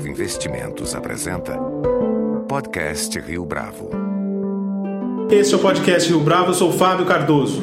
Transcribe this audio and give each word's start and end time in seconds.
Bravo 0.00 0.08
Investimentos 0.08 0.94
apresenta 0.94 1.58
Podcast 2.48 3.18
Rio 3.20 3.44
Bravo. 3.44 3.90
Este 5.30 5.52
é 5.52 5.56
o 5.58 5.60
Podcast 5.60 6.08
Rio 6.08 6.20
Bravo, 6.20 6.50
eu 6.50 6.54
sou 6.54 6.72
Fábio 6.72 7.04
Cardoso. 7.04 7.62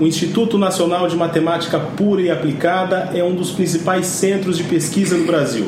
O 0.00 0.06
Instituto 0.06 0.56
Nacional 0.56 1.06
de 1.06 1.16
Matemática 1.16 1.78
Pura 1.78 2.22
e 2.22 2.30
Aplicada 2.30 3.10
é 3.14 3.22
um 3.22 3.34
dos 3.34 3.50
principais 3.50 4.06
centros 4.06 4.56
de 4.56 4.64
pesquisa 4.64 5.18
no 5.18 5.26
Brasil 5.26 5.66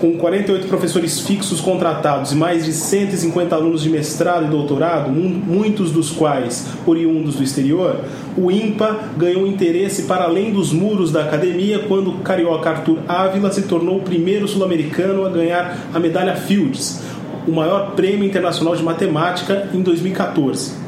com 0.00 0.16
48 0.16 0.66
professores 0.66 1.20
fixos 1.20 1.60
contratados 1.60 2.32
e 2.32 2.34
mais 2.34 2.64
de 2.64 2.72
150 2.72 3.54
alunos 3.54 3.82
de 3.82 3.90
mestrado 3.90 4.46
e 4.46 4.48
doutorado, 4.48 5.10
muitos 5.10 5.90
dos 5.90 6.10
quais 6.10 6.66
oriundos 6.86 7.36
do 7.36 7.42
exterior, 7.42 8.00
o 8.36 8.50
INPA 8.50 8.98
ganhou 9.16 9.46
interesse 9.46 10.02
para 10.02 10.24
além 10.24 10.52
dos 10.52 10.72
muros 10.72 11.10
da 11.10 11.22
academia 11.22 11.80
quando 11.80 12.10
o 12.10 12.18
carioca 12.18 12.70
Arthur 12.70 12.98
Ávila 13.08 13.50
se 13.50 13.62
tornou 13.62 13.98
o 13.98 14.02
primeiro 14.02 14.46
sul-americano 14.46 15.24
a 15.24 15.30
ganhar 15.30 15.78
a 15.92 15.98
medalha 15.98 16.36
Fields, 16.36 17.00
o 17.46 17.52
maior 17.52 17.92
prêmio 17.92 18.24
internacional 18.24 18.76
de 18.76 18.82
matemática, 18.82 19.68
em 19.72 19.80
2014. 19.80 20.86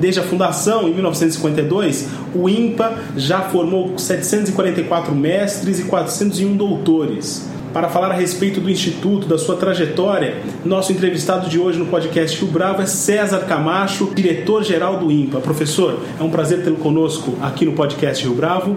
Desde 0.00 0.20
a 0.20 0.22
fundação, 0.22 0.88
em 0.88 0.94
1952, 0.94 2.08
o 2.34 2.48
INPA 2.48 2.98
já 3.16 3.40
formou 3.40 3.98
744 3.98 5.12
mestres 5.14 5.80
e 5.80 5.84
401 5.84 6.56
doutores. 6.56 7.48
Para 7.72 7.88
falar 7.90 8.10
a 8.10 8.14
respeito 8.14 8.60
do 8.60 8.70
Instituto, 8.70 9.26
da 9.26 9.36
sua 9.36 9.56
trajetória, 9.56 10.38
nosso 10.64 10.90
entrevistado 10.90 11.50
de 11.50 11.58
hoje 11.58 11.78
no 11.78 11.86
podcast 11.86 12.40
Rio 12.40 12.50
Bravo 12.50 12.80
é 12.80 12.86
César 12.86 13.40
Camacho, 13.40 14.10
diretor-geral 14.14 14.98
do 14.98 15.12
INPA. 15.12 15.38
Professor, 15.40 16.00
é 16.18 16.22
um 16.22 16.30
prazer 16.30 16.64
tê-lo 16.64 16.76
conosco 16.76 17.36
aqui 17.42 17.66
no 17.66 17.72
podcast 17.72 18.24
Rio 18.24 18.34
Bravo. 18.34 18.74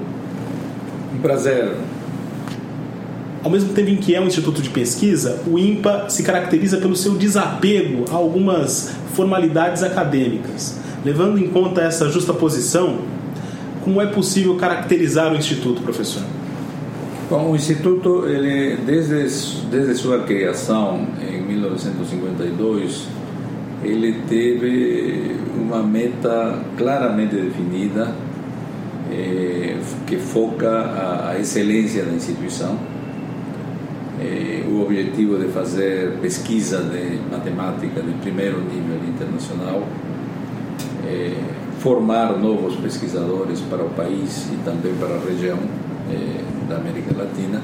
Um 1.15 1.19
prazer. 1.19 1.71
Ao 3.41 3.49
mesmo 3.49 3.73
tempo 3.73 3.89
em 3.89 3.95
que 3.95 4.13
é 4.13 4.19
um 4.19 4.27
instituto 4.27 4.61
de 4.61 4.69
pesquisa, 4.69 5.41
o 5.47 5.57
INPA 5.57 6.09
se 6.09 6.21
caracteriza 6.21 6.77
pelo 6.77 6.95
seu 6.95 7.15
desapego 7.15 8.05
a 8.11 8.15
algumas 8.15 8.93
formalidades 9.13 9.83
acadêmicas. 9.83 10.77
Levando 11.03 11.39
em 11.39 11.47
conta 11.47 11.81
essa 11.81 12.09
justa 12.09 12.33
posição, 12.33 12.99
como 13.85 14.01
é 14.01 14.05
possível 14.05 14.55
caracterizar 14.57 15.31
o 15.31 15.37
instituto, 15.37 15.81
professor? 15.81 16.23
Bom, 17.31 17.51
o 17.51 17.55
Instituto, 17.55 18.27
ele, 18.27 18.75
desde, 18.85 19.65
desde 19.69 19.95
sua 19.95 20.23
criação 20.23 21.07
em 21.25 21.41
1952, 21.41 23.07
ele 23.85 24.21
teve 24.27 25.37
uma 25.55 25.81
meta 25.81 26.59
claramente 26.77 27.33
definida 27.37 28.13
eh, 29.09 29.77
que 30.05 30.17
foca 30.17 30.69
a, 30.69 31.29
a, 31.29 31.39
excelência 31.39 32.03
da 32.03 32.11
instituição, 32.11 32.77
eh, 34.19 34.65
o 34.69 34.81
objetivo 34.81 35.37
de 35.37 35.47
fazer 35.53 36.17
pesquisa 36.21 36.79
de 36.79 37.17
matemática 37.31 38.01
de 38.01 38.11
primeiro 38.15 38.59
nível 38.59 38.99
internacional, 39.07 39.87
eh, 41.07 41.37
formar 41.79 42.37
novos 42.37 42.75
pesquisadores 42.75 43.61
para 43.61 43.85
o 43.85 43.89
país 43.91 44.49
e 44.51 44.57
também 44.65 44.93
para 44.95 45.15
a 45.15 45.19
região 45.19 45.57
eh, 46.11 46.60
da 46.71 46.77
América 46.77 47.13
Latina 47.15 47.61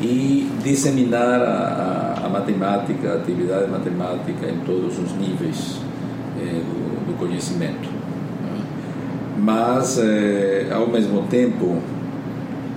e 0.00 0.48
disseminar 0.62 1.42
a, 1.42 2.16
a, 2.22 2.26
a, 2.26 2.28
matemática, 2.28 3.10
a 3.10 3.14
atividade 3.16 3.70
matemática 3.70 4.46
em 4.46 4.60
todos 4.60 4.98
os 4.98 5.12
níveis 5.16 5.78
eh, 6.38 6.62
do, 6.62 7.06
do, 7.06 7.18
conhecimento. 7.18 7.88
Mas, 9.36 9.98
eh, 9.98 10.68
ao 10.72 10.86
mesmo 10.86 11.22
tempo, 11.22 11.82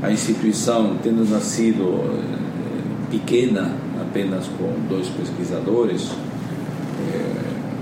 a 0.01 0.11
instituição, 0.11 0.97
tendo 1.01 1.29
nascido 1.29 2.01
eh, 2.03 3.11
pequena, 3.11 3.71
apenas 4.01 4.47
com 4.47 4.73
dois 4.89 5.07
pesquisadores, 5.07 6.11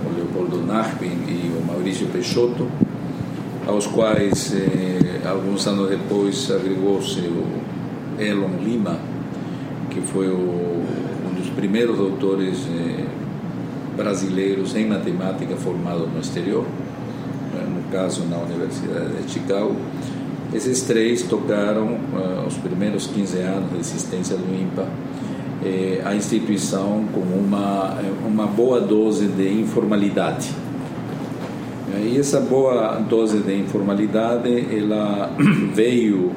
o 0.06 0.16
Leopoldo 0.16 0.66
Nachben 0.66 1.12
e 1.28 1.52
o 1.58 1.66
Maurício 1.66 2.08
Peixoto, 2.08 2.68
aos 3.68 3.88
quais 3.88 4.54
eh, 4.54 5.01
alguns 5.30 5.66
anos 5.68 5.90
depois 5.90 6.50
agregou-se 6.52 7.20
o 7.20 7.46
Elon 8.20 8.58
Lima, 8.64 9.00
que 9.90 10.02
foi 10.02 10.28
o, 10.28 10.38
um 10.38 11.34
dos 11.36 11.50
primeiros 11.50 11.98
doutores 11.98 12.66
eh, 12.68 13.06
brasileiros 13.96 14.76
em 14.76 14.88
matemática 14.88 15.56
formado 15.56 16.08
no 16.08 16.20
exterior, 16.20 16.66
né, 17.54 17.68
no 17.68 17.92
caso 17.92 18.24
na 18.26 18.38
Universidade 18.38 19.24
de 19.24 19.32
Chicago. 19.32 19.76
Esses 20.54 20.82
três 20.82 21.24
tocaram 21.24 21.94
uh, 21.94 22.46
os 22.46 22.58
primeiros 22.58 23.08
15 23.08 23.40
anos 23.40 23.72
de 23.72 23.80
existência 23.80 24.36
do 24.36 24.54
INPA 24.54 24.86
eh, 25.64 26.02
a 26.04 26.14
instituição 26.14 27.06
com 27.14 27.22
uma, 27.22 27.98
uma 28.26 28.48
boa 28.48 28.82
dose 28.82 29.28
de 29.28 29.62
informalidade 29.62 30.50
e 32.00 32.18
essa 32.20 32.40
boa 32.40 33.00
dose 33.10 33.40
de 33.40 33.54
informalidade, 33.60 34.50
ela 34.76 35.32
veio 35.74 36.32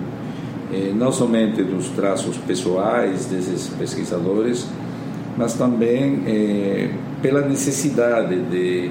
eh, 0.72 0.92
não 0.94 1.12
somente 1.12 1.62
dos 1.62 1.88
traços 1.91 2.37
pessoais 2.38 3.26
desses 3.26 3.69
pesquisadores, 3.69 4.66
mas 5.37 5.54
também 5.54 6.22
eh, 6.26 6.91
pela 7.20 7.43
necessidade 7.43 8.41
de, 8.50 8.91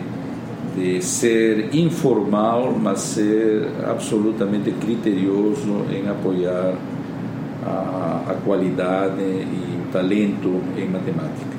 de 0.76 1.02
ser 1.02 1.76
informal, 1.76 2.76
mas 2.80 3.00
ser 3.00 3.68
absolutamente 3.86 4.72
criterioso 4.72 5.86
em 5.92 6.08
apoiar 6.10 6.76
a, 7.66 8.22
a 8.30 8.34
qualidade 8.46 9.22
e 9.22 9.80
o 9.82 9.92
talento 9.92 10.62
em 10.78 10.88
matemática. 10.88 11.54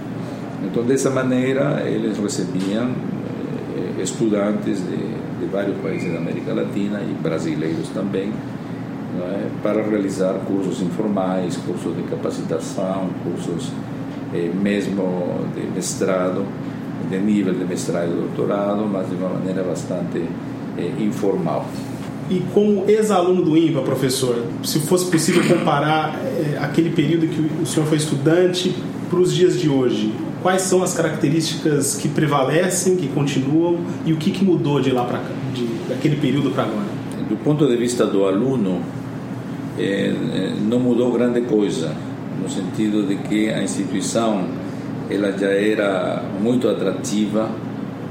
Então, 0.64 0.82
dessa 0.82 1.10
maneira, 1.10 1.82
eles 1.86 2.18
recebiam 2.18 2.90
estudantes 4.00 4.78
de, 4.78 4.96
de 5.40 5.46
vários 5.50 5.76
países 5.78 6.12
da 6.12 6.18
América 6.18 6.52
Latina 6.54 7.00
e 7.00 7.14
brasileiros 7.22 7.88
também, 7.90 8.32
é? 9.20 9.48
para 9.62 9.82
realizar 9.82 10.34
cursos 10.46 10.82
informais, 10.82 11.56
cursos 11.56 11.94
de 11.96 12.02
capacitação, 12.02 13.08
cursos 13.22 13.70
eh, 14.32 14.50
mesmo 14.52 15.46
de 15.54 15.62
mestrado, 15.74 16.44
de 17.08 17.18
nível 17.18 17.54
de 17.54 17.64
mestrado 17.64 18.10
e 18.10 18.14
doutorado, 18.16 18.84
mas 18.90 19.08
de 19.08 19.14
uma 19.14 19.28
maneira 19.28 19.62
bastante 19.62 20.22
eh, 20.76 20.92
informal. 20.98 21.66
E 22.30 22.42
como 22.54 22.84
ex-aluno 22.88 23.42
do 23.42 23.56
INPA, 23.56 23.82
professor, 23.82 24.44
se 24.62 24.80
fosse 24.80 25.10
possível 25.10 25.42
comparar 25.46 26.18
eh, 26.24 26.58
aquele 26.60 26.90
período 26.90 27.28
que 27.28 27.62
o 27.62 27.66
senhor 27.66 27.86
foi 27.86 27.98
estudante 27.98 28.74
para 29.10 29.18
os 29.20 29.32
dias 29.32 29.60
de 29.60 29.68
hoje, 29.68 30.12
quais 30.44 30.60
são 30.60 30.82
as 30.82 30.92
características 30.92 31.96
que 31.96 32.06
prevalecem, 32.06 32.96
que 32.96 33.08
continuam 33.08 33.78
e 34.04 34.12
o 34.12 34.18
que, 34.18 34.30
que 34.30 34.44
mudou 34.44 34.78
de 34.78 34.90
lá 34.90 35.06
para 35.06 35.20
cá, 35.20 35.30
de, 35.54 35.64
daquele 35.88 36.16
período 36.16 36.50
para 36.50 36.64
agora? 36.64 36.84
Do 37.26 37.36
ponto 37.42 37.66
de 37.66 37.74
vista 37.78 38.06
do 38.06 38.26
aluno, 38.26 38.82
é, 39.78 40.12
não 40.68 40.78
mudou 40.78 41.10
grande 41.12 41.40
coisa, 41.40 41.96
no 42.42 42.46
sentido 42.46 43.08
de 43.08 43.16
que 43.26 43.48
a 43.48 43.62
instituição 43.62 44.46
ela 45.08 45.32
já 45.32 45.48
era 45.48 46.22
muito 46.38 46.68
atrativa 46.68 47.48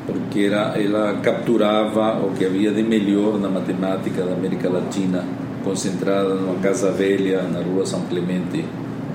porque 0.08 0.46
era, 0.46 0.74
ela 0.76 1.20
capturava 1.22 2.18
o 2.26 2.32
que 2.32 2.46
havia 2.46 2.72
de 2.72 2.82
melhor 2.82 3.40
na 3.40 3.48
matemática 3.48 4.24
da 4.24 4.34
América 4.34 4.70
Latina, 4.70 5.24
concentrada 5.64 6.34
numa 6.34 6.56
casa 6.56 6.92
velha 6.92 7.44
na 7.44 7.60
rua 7.60 7.86
São 7.86 8.02
Clemente, 8.10 8.66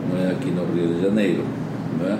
não 0.09 0.25
é? 0.25 0.31
aqui 0.31 0.53
no 0.53 0.65
Rio 0.73 0.95
de 0.95 1.03
Janeiro. 1.03 1.43
Não 2.01 2.09
é? 2.09 2.19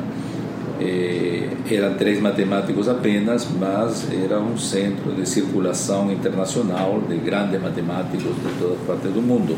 Eh, 0.81 1.49
eram 1.71 1.95
três 1.95 2.21
matemáticos 2.21 2.89
apenas, 2.89 3.49
mas 3.59 4.07
era 4.13 4.39
um 4.39 4.57
centro 4.57 5.13
de 5.13 5.29
circulação 5.29 6.11
internacional 6.13 7.01
de 7.09 7.17
grandes 7.17 7.61
matemáticos 7.61 8.35
de 8.37 8.59
toda 8.61 8.77
parte 8.87 9.09
do 9.09 9.21
mundo, 9.21 9.57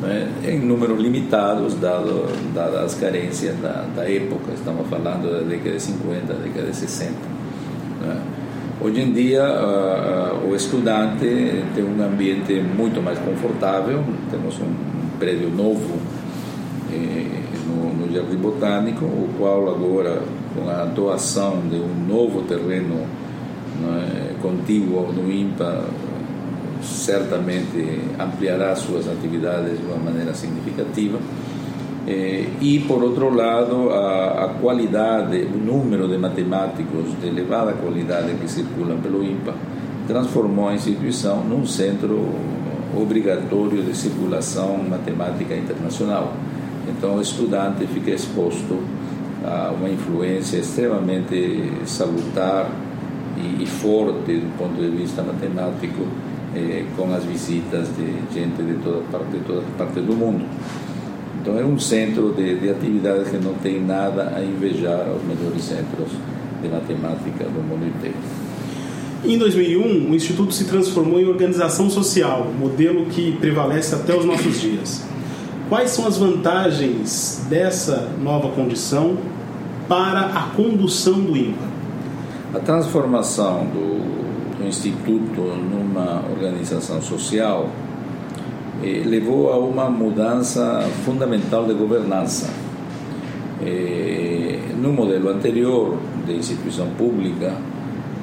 né? 0.00 0.28
em 0.44 0.60
números 0.60 1.00
limitados, 1.00 1.74
dado, 1.74 2.26
dadas 2.54 2.84
as 2.84 2.94
carências 2.94 3.56
da, 3.60 3.84
da, 3.94 4.08
época, 4.08 4.52
estamos 4.54 4.88
falando 4.88 5.30
da 5.30 5.40
década 5.40 5.72
de 5.72 5.82
50, 5.82 6.32
da 6.32 6.38
década 6.38 6.70
de 6.70 6.76
60. 6.76 7.12
Né? 8.02 8.22
Hoje 8.80 9.00
em 9.00 9.12
dia, 9.12 9.42
uh, 9.42 10.48
o 10.48 10.54
estudante 10.54 11.26
tem 11.74 11.84
um 11.84 12.02
ambiente 12.04 12.54
muito 12.76 13.02
mais 13.02 13.18
confortável, 13.18 14.04
temos 14.30 14.58
um 14.60 15.18
prédio 15.18 15.50
novo. 15.50 15.98
Eh, 16.92 17.46
no, 17.66 17.92
no 17.92 18.14
Jardim 18.14 18.36
Botânico, 18.36 19.04
o 19.04 19.28
qual 19.38 19.68
agora, 19.68 20.22
com 20.56 20.70
a 20.70 20.84
doação 20.84 21.60
de 21.68 21.76
um 21.76 22.06
novo 22.08 22.42
terreno 22.42 23.06
é, 23.84 24.34
contíguo 24.40 25.12
no 25.12 25.30
INPA, 25.30 25.84
certamente 26.82 28.00
ampliará 28.18 28.74
suas 28.74 29.08
atividades 29.08 29.78
de 29.78 29.86
uma 29.86 29.98
maneira 29.98 30.32
significativa. 30.34 31.18
Eh, 32.06 32.48
e, 32.60 32.78
por 32.80 33.02
outro 33.02 33.34
lado, 33.34 33.90
a, 33.90 34.44
a, 34.44 34.48
qualidade, 34.60 35.38
o 35.42 35.58
número 35.58 36.06
de 36.06 36.16
matemáticos 36.16 37.18
de 37.20 37.26
elevada 37.26 37.72
qualidade 37.72 38.32
que 38.34 38.48
circulam 38.48 38.98
pelo 38.98 39.24
INPA 39.24 39.52
transformou 40.06 40.68
a 40.68 40.74
instituição 40.74 41.42
num 41.42 41.66
centro 41.66 42.28
obrigatório 42.96 43.82
de 43.82 43.94
circulação 43.96 44.78
matemática 44.88 45.54
internacional 45.54 46.32
Então 46.88 47.16
o 47.16 47.20
estudante 47.20 47.86
fica 47.86 48.10
exposto 48.12 48.78
uma 49.76 49.88
influência 49.88 50.58
extremamente 50.58 51.72
salutar 51.84 52.70
e, 53.60 53.66
forte 53.66 54.32
do 54.32 54.58
ponto 54.58 54.80
de 54.80 54.88
vista 54.88 55.22
matemático 55.22 56.06
eh, 56.54 56.84
com 56.96 57.12
as 57.14 57.24
visitas 57.24 57.88
de 57.96 58.34
gente 58.34 58.62
de 58.62 58.74
toda 58.82 59.02
parte, 59.12 59.30
de 59.30 59.40
toda 59.40 59.62
parte 59.76 60.00
do 60.00 60.14
mundo. 60.14 60.44
Então 61.40 61.58
é 61.58 61.64
um 61.64 61.78
centro 61.78 62.32
de, 62.32 62.58
de 62.58 62.70
atividades 62.70 63.28
que 63.28 63.36
não 63.36 63.54
tem 63.54 63.80
nada 63.80 64.32
a 64.34 64.42
invejar 64.42 65.06
aos 65.08 65.22
melhores 65.22 65.62
centros 65.62 66.08
de 66.60 66.68
matemática 66.68 67.44
do 67.44 67.62
mundo 67.62 67.86
inteiro. 67.86 68.16
Em 69.24 69.38
2001, 69.38 70.10
o 70.10 70.14
Instituto 70.14 70.52
se 70.52 70.64
transformou 70.64 71.20
em 71.20 71.26
organização 71.26 71.90
social, 71.90 72.52
modelo 72.58 73.06
que 73.06 73.32
prevalece 73.32 73.94
até 73.94 74.14
os 74.14 74.24
nossos 74.24 74.60
dias. 74.60 75.02
Quais 75.68 75.90
são 75.90 76.06
as 76.06 76.16
vantagens 76.16 77.44
dessa 77.50 78.08
nova 78.22 78.50
condição 78.50 79.16
para 79.88 80.20
a 80.20 80.42
condução 80.54 81.20
do 81.20 81.36
INPA? 81.36 81.66
A 82.54 82.60
transformação 82.60 83.66
do, 83.66 84.58
do 84.58 84.64
Instituto 84.64 85.40
numa 85.40 86.22
organização 86.30 87.02
social 87.02 87.68
eh, 88.80 89.02
levou 89.04 89.52
a 89.52 89.58
uma 89.58 89.90
mudança 89.90 90.88
fundamental 91.04 91.64
de 91.66 91.74
governança. 91.74 92.48
Eh, 93.60 94.60
no 94.80 94.92
modelo 94.92 95.30
anterior 95.30 95.96
de 96.24 96.34
instituição 96.34 96.90
pública, 96.90 97.56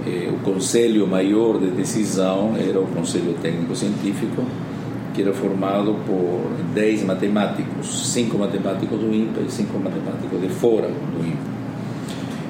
eh, 0.07 0.29
o 0.31 0.37
Conselho 0.45 1.05
Maior 1.05 1.59
de 1.59 1.71
Decisão 1.71 2.53
era 2.57 2.79
o 2.79 2.87
Conselho 2.87 3.35
Técnico 3.41 3.75
Científico, 3.75 4.45
que 5.13 5.21
era 5.21 5.33
formado 5.33 5.95
por 6.05 6.51
10 6.73 7.03
matemáticos, 7.03 8.11
5 8.11 8.37
matemáticos 8.37 8.99
do 8.99 9.13
INPA 9.13 9.41
e 9.41 9.51
5 9.51 9.77
matemáticos 9.77 10.41
de 10.41 10.49
fora 10.49 10.87
do 10.87 11.25
INPA. 11.25 11.53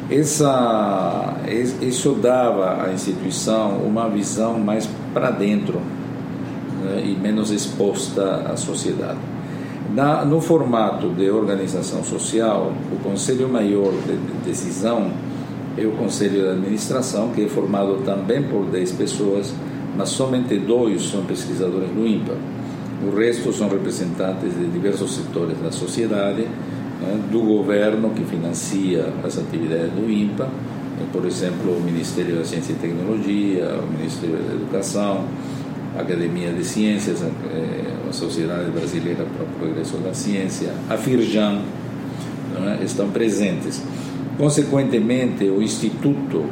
Essa, 0.09 1.37
isso 1.81 2.13
dava 2.13 2.83
à 2.83 2.93
instituição 2.93 3.77
uma 3.77 4.09
visão 4.09 4.59
mais 4.59 4.87
para 5.13 5.31
dentro 5.31 5.81
né, 6.83 7.03
e 7.05 7.15
menos 7.19 7.51
exposta 7.51 8.51
à 8.51 8.57
sociedade. 8.57 9.19
Na, 9.93 10.25
no 10.25 10.41
formato 10.41 11.09
de 11.09 11.29
organização 11.29 12.03
social, 12.03 12.73
o 12.91 12.95
Conselho 13.03 13.47
Maior 13.47 13.91
de 13.91 14.15
Decisão 14.45 15.11
é 15.77 15.85
o 15.85 15.91
Conselho 15.91 16.41
de 16.41 16.49
Administração, 16.49 17.29
que 17.29 17.45
é 17.45 17.47
formado 17.47 18.01
também 18.05 18.43
por 18.43 18.65
10 18.65 18.91
pessoas, 18.93 19.53
mas 19.95 20.09
somente 20.09 20.57
dois 20.57 21.09
são 21.09 21.23
pesquisadores 21.25 21.89
do 21.89 22.05
INPA. 22.05 22.33
O 23.05 23.13
resto 23.17 23.51
são 23.51 23.67
representantes 23.67 24.57
de 24.57 24.65
diversos 24.67 25.15
setores 25.15 25.57
da 25.61 25.71
sociedade, 25.71 26.43
né, 27.01 27.19
do 27.29 27.41
governo 27.41 28.11
que 28.11 28.23
financia 28.23 29.13
as 29.23 29.37
atividades 29.37 29.91
do 29.91 30.09
INPA, 30.09 30.45
né, 30.45 31.05
por 31.11 31.25
exemplo, 31.25 31.75
o 31.75 31.81
Ministério 31.81 32.37
da 32.37 32.45
Ciência 32.45 32.71
e 32.71 32.75
Tecnologia, 32.75 33.77
o 33.77 33.91
Ministério 33.91 34.37
da 34.37 34.53
Educação, 34.53 35.25
a 35.97 36.01
Academia 36.01 36.53
de 36.53 36.63
Ciências, 36.63 37.21
a, 37.21 37.27
eh, 37.27 37.93
a 38.09 38.13
Sociedade 38.13 38.71
Brasileira 38.71 39.25
para 39.25 39.43
o 39.43 39.49
Progresso 39.59 39.97
da 39.97 40.13
Ciência, 40.13 40.73
a 40.89 40.95
FIRJAN, 40.95 41.61
né, 42.57 42.79
estão 42.83 43.09
presentes. 43.09 43.83
Consequentemente, 44.37 45.43
o 45.43 45.61
Instituto, 45.61 46.45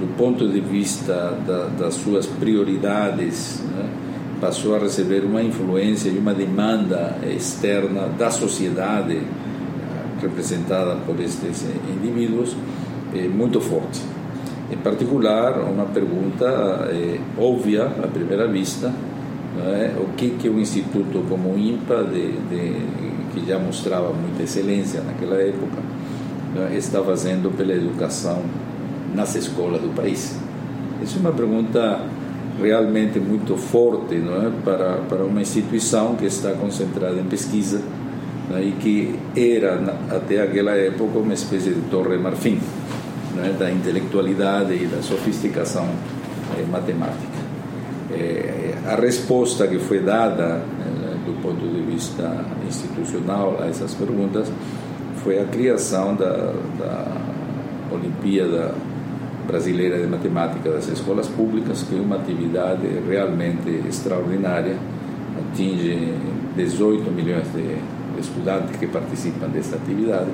do 0.00 0.16
ponto 0.16 0.48
de 0.48 0.60
vista 0.60 1.38
da, 1.46 1.66
das 1.66 1.94
suas 1.94 2.26
prioridades, 2.26 3.62
né, 3.76 4.01
passou 4.42 4.74
a 4.74 4.78
receber 4.80 5.24
uma 5.24 5.40
influência 5.40 6.08
e 6.08 6.18
uma 6.18 6.34
demanda 6.34 7.16
externa 7.24 8.08
da 8.18 8.28
sociedade 8.28 9.22
representada 10.20 10.96
por 11.06 11.18
estes 11.20 11.64
indivíduos 11.88 12.56
eh, 13.14 13.28
muito 13.28 13.60
forte. 13.60 14.00
Em 14.68 14.76
particular, 14.78 15.60
uma 15.60 15.84
pergunta 15.84 16.88
eh, 16.90 17.20
óbvia 17.38 17.84
à 17.86 18.08
primeira 18.08 18.48
vista, 18.48 18.92
é? 19.64 19.92
o 19.96 20.12
que 20.16 20.30
que 20.30 20.48
o 20.48 20.58
instituto 20.58 21.24
como 21.28 21.54
o 21.54 21.58
INPA, 21.58 22.02
de, 22.02 22.32
de, 22.32 22.82
que 23.32 23.46
já 23.46 23.60
mostrava 23.60 24.12
muita 24.12 24.42
excelência 24.42 25.02
naquela 25.02 25.36
época, 25.36 25.78
é? 26.68 26.76
está 26.76 27.00
fazendo 27.00 27.56
pela 27.56 27.74
educação 27.74 28.42
nas 29.14 29.36
escolas 29.36 29.80
do 29.80 29.94
país? 29.94 30.36
Essa 31.00 31.16
é 31.18 31.20
uma 31.20 31.32
pergunta 31.32 32.00
realmente 32.60 33.18
muito 33.18 33.56
forte 33.56 34.16
não 34.16 34.46
é? 34.46 34.50
para, 34.64 34.96
para 35.08 35.24
uma 35.24 35.40
instituição 35.40 36.14
que 36.16 36.26
está 36.26 36.52
concentrada 36.52 37.18
em 37.18 37.24
pesquisa 37.24 37.80
né, 38.50 38.62
e 38.62 38.72
que 38.72 39.18
era 39.38 39.96
até 40.10 40.42
aquela 40.42 40.72
época 40.72 41.18
uma 41.18 41.34
espécie 41.34 41.70
de 41.70 41.80
torre 41.90 42.16
marfim 42.18 42.58
né, 43.34 43.54
da 43.58 43.70
intelectualidade 43.70 44.74
e 44.74 44.86
da 44.86 45.02
sofisticação 45.02 45.88
eh, 46.58 46.64
matemática. 46.70 47.42
Eh, 48.10 48.74
a 48.86 48.96
resposta 48.96 49.66
que 49.66 49.78
foi 49.78 50.00
dada 50.00 50.60
eh, 50.60 51.16
do 51.24 51.40
ponto 51.40 51.66
de 51.66 51.80
vista 51.82 52.44
institucional 52.68 53.58
a 53.60 53.66
essas 53.66 53.94
perguntas 53.94 54.50
foi 55.22 55.38
a 55.38 55.44
criação 55.44 56.14
da, 56.14 56.52
da 56.78 57.06
Olimpíada 57.90 58.74
Brasileira 59.46 59.98
de 59.98 60.06
Matemática 60.06 60.70
das 60.70 60.88
Escolas 60.88 61.28
Públicas, 61.28 61.82
que 61.82 61.96
é 61.96 62.00
uma 62.00 62.16
atividade 62.16 62.86
realmente 63.08 63.82
extraordinária, 63.88 64.76
atinge 65.38 66.14
18 66.56 67.10
milhões 67.10 67.46
de 67.52 67.76
estudantes 68.20 68.76
que 68.76 68.86
participam 68.86 69.48
desta 69.48 69.76
atividade. 69.76 70.30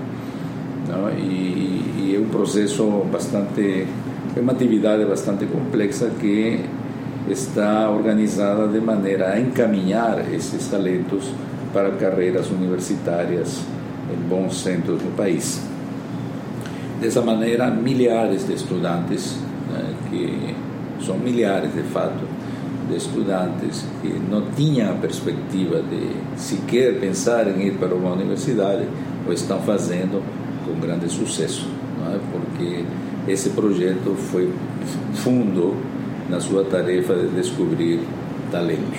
Não? 0.88 1.10
E, 1.10 2.12
e, 2.12 2.16
é 2.16 2.18
um 2.18 2.28
processo 2.28 3.04
bastante, 3.10 3.86
é 4.36 4.40
uma 4.40 4.52
atividade 4.52 5.04
bastante 5.04 5.46
complexa 5.46 6.10
que 6.18 6.64
está 7.28 7.90
organizada 7.90 8.68
de 8.68 8.80
maneira 8.80 9.32
a 9.32 9.40
encaminhar 9.40 10.32
esses 10.32 10.68
talentos 10.68 11.30
para 11.72 11.90
carreiras 11.92 12.50
universitárias 12.50 13.60
em 14.10 14.28
bons 14.28 14.62
centros 14.62 15.02
do 15.02 15.14
país. 15.16 15.60
Dessa 17.00 17.22
maneira, 17.22 17.70
milhares 17.70 18.46
de 18.46 18.54
estudantes, 18.54 19.36
né, 19.70 19.94
que 20.10 20.54
são 21.04 21.16
milhares 21.18 21.72
de 21.72 21.82
fato, 21.82 22.24
de 22.88 22.96
estudantes 22.96 23.84
que 24.00 24.08
não 24.30 24.42
tinham 24.56 24.90
a 24.90 24.94
perspectiva 24.94 25.82
de 25.82 26.40
sequer 26.40 26.98
pensar 26.98 27.46
em 27.46 27.66
ir 27.66 27.74
para 27.74 27.94
uma 27.94 28.12
universidade, 28.12 28.84
o 29.26 29.32
estão 29.32 29.60
fazendo 29.60 30.22
com 30.64 30.80
grande 30.80 31.08
sucesso, 31.08 31.68
é? 32.10 32.18
porque 32.32 32.84
esse 33.30 33.50
projeto 33.50 34.14
foi 34.30 34.50
fundo 35.14 35.76
na 36.28 36.40
sua 36.40 36.64
tarefa 36.64 37.14
de 37.14 37.28
descobrir 37.28 38.00
talentos. 38.50 38.98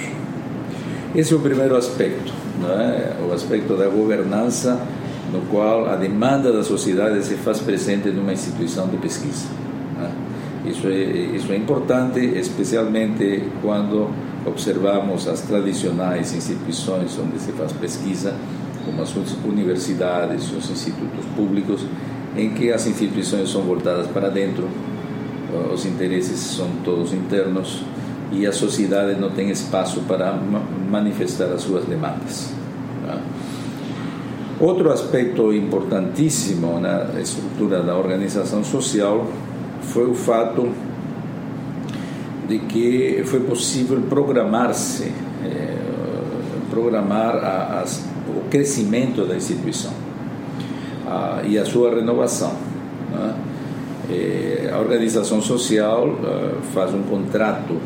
Esse 1.15 1.33
é 1.33 1.35
o 1.35 1.39
primeiro 1.39 1.75
aspecto, 1.75 2.31
é? 2.63 3.13
o 3.27 3.33
aspecto 3.33 3.75
da 3.75 3.87
governança, 3.87 4.79
no 5.31 5.41
qual 5.49 5.87
a 5.89 5.95
demanda 5.95 6.51
da 6.51 6.63
sociedade 6.63 7.23
se 7.23 7.35
faz 7.35 7.59
presente 7.59 8.09
numa 8.09 8.33
instituição 8.33 8.87
de 8.87 8.97
pesquisa. 8.97 9.47
Isso 10.65 10.87
é, 10.87 10.93
isso 10.93 11.51
é 11.51 11.55
importante, 11.55 12.19
especialmente 12.19 13.43
quando 13.61 14.09
observamos 14.45 15.27
as 15.27 15.41
tradicionais 15.41 16.33
instituições 16.33 17.17
onde 17.17 17.39
se 17.39 17.51
faz 17.53 17.71
pesquisa, 17.73 18.35
como 18.85 19.01
as 19.01 19.13
universidades, 19.45 20.51
os 20.51 20.69
institutos 20.69 21.25
públicos, 21.35 21.85
em 22.35 22.53
que 22.53 22.71
as 22.71 22.85
instituições 22.87 23.49
são 23.49 23.61
voltadas 23.61 24.07
para 24.07 24.29
dentro, 24.29 24.67
os 25.73 25.85
interesses 25.85 26.39
são 26.39 26.67
todos 26.83 27.13
internos 27.13 27.83
e 28.31 28.45
a 28.45 28.51
sociedade 28.51 29.19
não 29.19 29.31
tem 29.31 29.49
espaço 29.49 30.01
para 30.01 30.33
manifestar 30.91 31.45
as 31.45 31.61
suas 31.61 31.85
demandas. 31.85 32.58
Outro 34.59 34.91
aspecto 34.91 35.53
importantíssimo 35.53 36.81
na 36.81 37.21
estrutura 37.21 37.81
da 37.81 37.95
organização 37.95 38.61
social 38.61 39.25
foi 39.81 40.05
o 40.05 40.13
fato 40.13 40.69
de 42.45 42.59
que 42.59 43.23
foi 43.23 43.39
possível 43.39 44.01
programar-se, 44.09 45.13
eh, 45.45 45.77
programar 46.69 47.85
o 48.27 48.49
crescimento 48.49 49.25
da 49.25 49.37
instituição 49.37 49.93
e 51.45 51.57
a 51.57 51.65
sua 51.65 51.95
renovação. 51.95 52.53
Né? 53.11 53.35
Eh, 54.11 54.69
a 54.73 54.77
organização 54.77 55.41
social 55.41 56.09
eh, 56.21 56.55
faz 56.73 56.93
um 56.93 57.03
contrato 57.03 57.77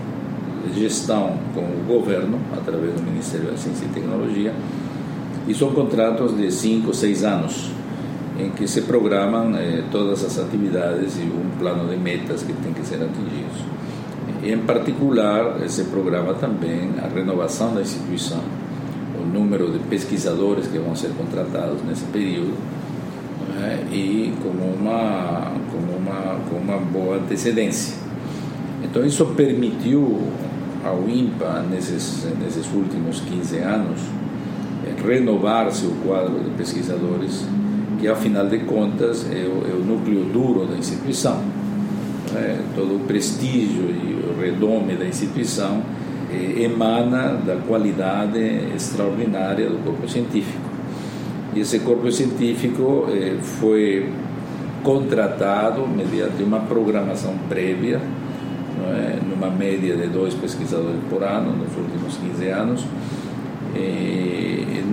de 0.65 0.79
gestão 0.79 1.37
com 1.53 1.61
o 1.61 1.83
governo, 1.87 2.39
através 2.57 2.95
do 2.95 3.03
Ministério 3.03 3.51
da 3.51 3.57
Ciência 3.57 3.85
e 3.85 3.89
Tecnologia, 3.89 4.53
e 5.47 5.53
são 5.53 5.71
contratos 5.71 6.35
de 6.35 6.51
5, 6.51 6.93
6 6.93 7.23
anos 7.23 7.71
em 8.39 8.49
que 8.49 8.67
se 8.67 8.81
programam 8.81 9.55
eh, 9.55 9.83
todas 9.91 10.23
as 10.23 10.39
atividades 10.39 11.17
e 11.17 11.21
um 11.21 11.57
plano 11.59 11.87
de 11.87 11.97
metas 11.97 12.41
que 12.41 12.53
tem 12.53 12.73
que 12.73 12.85
ser 12.85 12.95
atingidos. 12.95 13.61
Em 14.43 14.57
particular, 14.59 15.57
se 15.67 15.83
programa 15.85 16.33
também 16.33 16.89
a 17.01 17.07
renovação 17.07 17.73
da 17.75 17.81
instituição, 17.81 18.41
o 19.21 19.25
número 19.25 19.71
de 19.71 19.79
pesquisadores 19.79 20.67
que 20.67 20.79
vão 20.79 20.95
ser 20.95 21.11
contratados 21.11 21.81
nesse 21.87 22.03
período 22.05 22.53
e 23.91 24.33
com 24.41 24.49
uma, 24.49 25.51
com, 25.71 25.77
uma, 25.77 26.39
com 26.49 26.55
uma 26.57 26.77
boa 26.77 27.17
antecedência. 27.17 27.95
Então, 28.83 29.05
isso 29.05 29.25
permitiu 29.27 30.27
ao 30.83 31.07
INPA, 31.07 31.63
nesses, 31.69 32.25
nesses 32.39 32.65
últimos 32.73 33.21
15 33.21 33.57
anos, 33.59 33.99
eh, 34.01 34.32
renovar 35.05 35.71
seu 35.71 35.91
quadro 36.05 36.39
de 36.39 36.49
pesquisadores, 36.51 37.45
que, 37.99 38.07
afinal 38.07 38.47
de 38.47 38.59
contas, 38.59 39.25
é 39.31 39.45
o, 39.45 39.69
é 39.69 39.73
o 39.73 39.83
núcleo 39.83 40.25
duro 40.25 40.65
da 40.65 40.75
instituição. 40.75 41.41
É, 42.35 42.57
todo 42.75 42.95
o 42.95 42.99
prestígio 43.01 43.83
e 43.83 44.13
o 44.13 44.41
redome 44.41 44.95
da 44.95 45.05
instituição 45.05 45.83
eh, 46.33 46.63
emana 46.63 47.33
da 47.45 47.57
qualidade 47.57 48.39
extraordinária 48.75 49.69
do 49.69 49.83
corpo 49.83 50.09
científico. 50.09 50.63
E 51.55 51.59
esse 51.59 51.79
corpo 51.79 52.11
científico 52.11 53.05
eh, 53.09 53.37
foi 53.39 54.09
contratado 54.81 55.87
mediante 55.87 56.41
uma 56.41 56.61
programação 56.61 57.35
prévia, 57.47 58.01
é? 58.01 59.19
numa 59.29 59.49
média 59.49 59.95
de 59.95 60.07
dois 60.07 60.33
pesquisadores 60.33 60.99
por 61.09 61.23
ano 61.23 61.55
nos 61.55 61.77
últimos 61.77 62.17
15 62.17 62.47
anos, 62.49 62.85
eh, 63.75 64.83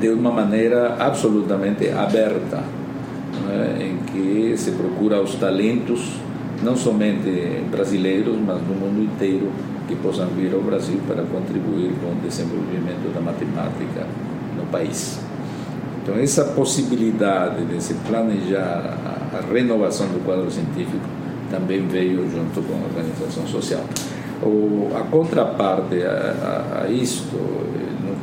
de 0.00 0.08
uma 0.10 0.30
maneira 0.30 0.96
absolutamente 0.98 1.88
aberta, 1.88 2.62
é? 3.50 3.82
em 3.82 3.96
que 4.06 4.56
se 4.56 4.72
procura 4.72 5.20
os 5.20 5.34
talentos, 5.36 6.16
não 6.62 6.76
somente 6.76 7.62
brasileiros, 7.70 8.36
mas 8.44 8.58
do 8.58 8.74
mundo 8.74 9.02
inteiro, 9.02 9.50
que 9.88 9.94
possam 9.96 10.26
vir 10.28 10.52
ao 10.52 10.60
Brasil 10.60 11.00
para 11.06 11.22
contribuir 11.22 11.92
com 12.00 12.12
o 12.12 12.20
desenvolvimento 12.22 13.12
da 13.14 13.20
matemática 13.20 14.06
no 14.56 14.66
país. 14.66 15.18
Então, 16.02 16.16
essa 16.18 16.44
possibilidade 16.44 17.64
de 17.64 17.82
se 17.82 17.94
planejar 18.06 18.96
a 19.32 19.52
renovação 19.52 20.06
do 20.08 20.24
quadro 20.24 20.50
científico 20.50 21.04
também 21.50 21.86
veio 21.86 22.28
junto 22.30 22.62
com 22.62 22.74
a 22.74 22.86
organização 22.86 23.46
social. 23.46 23.82
O, 24.42 24.90
a 24.94 25.00
contraparte 25.00 26.02
a, 26.02 26.10
a, 26.10 26.84
a 26.84 26.90
isto, 26.90 27.36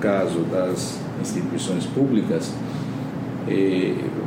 caso 0.03 0.39
das 0.51 0.99
instituições 1.21 1.85
públicas, 1.85 2.53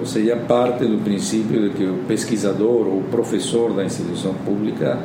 você 0.01 0.25
já 0.25 0.37
parte 0.37 0.87
do 0.87 1.03
princípio 1.05 1.69
de 1.69 1.77
que 1.77 1.85
o 1.85 1.99
pesquisador 2.09 2.87
ou 2.87 3.03
professor 3.11 3.73
da 3.75 3.85
instituição 3.85 4.35
pública 4.35 4.99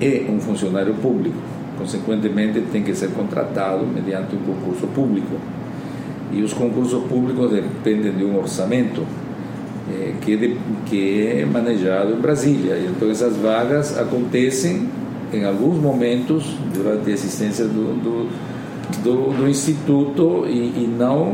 é 0.00 0.26
um 0.30 0.38
funcionário 0.40 0.94
público 0.94 1.36
consequentemente 1.80 2.60
tem 2.70 2.82
que 2.82 2.94
ser 2.94 3.08
contratado 3.08 3.86
mediante 3.86 4.36
um 4.36 4.40
concurso 4.40 4.86
público. 4.88 5.36
E 6.30 6.42
os 6.42 6.52
concursos 6.52 7.02
públicos 7.04 7.50
dependem 7.50 8.12
de 8.12 8.22
um 8.22 8.38
orçamento 8.38 9.04
eh, 9.90 10.12
que, 10.20 10.36
de, 10.36 10.56
que 10.86 11.26
é 11.26 11.46
manejado 11.46 12.12
em 12.12 12.20
Brasília. 12.20 12.78
Então 12.78 13.10
essas 13.10 13.36
vagas 13.36 13.98
acontecem 13.98 14.88
em 15.32 15.44
alguns 15.44 15.80
momentos 15.80 16.54
durante 16.72 17.10
a 17.10 17.12
existência 17.12 17.64
do, 17.64 17.94
do 18.00 18.49
do, 18.98 19.32
do 19.32 19.48
Instituto 19.48 20.46
e, 20.46 20.84
e, 20.84 20.94
não 20.98 21.32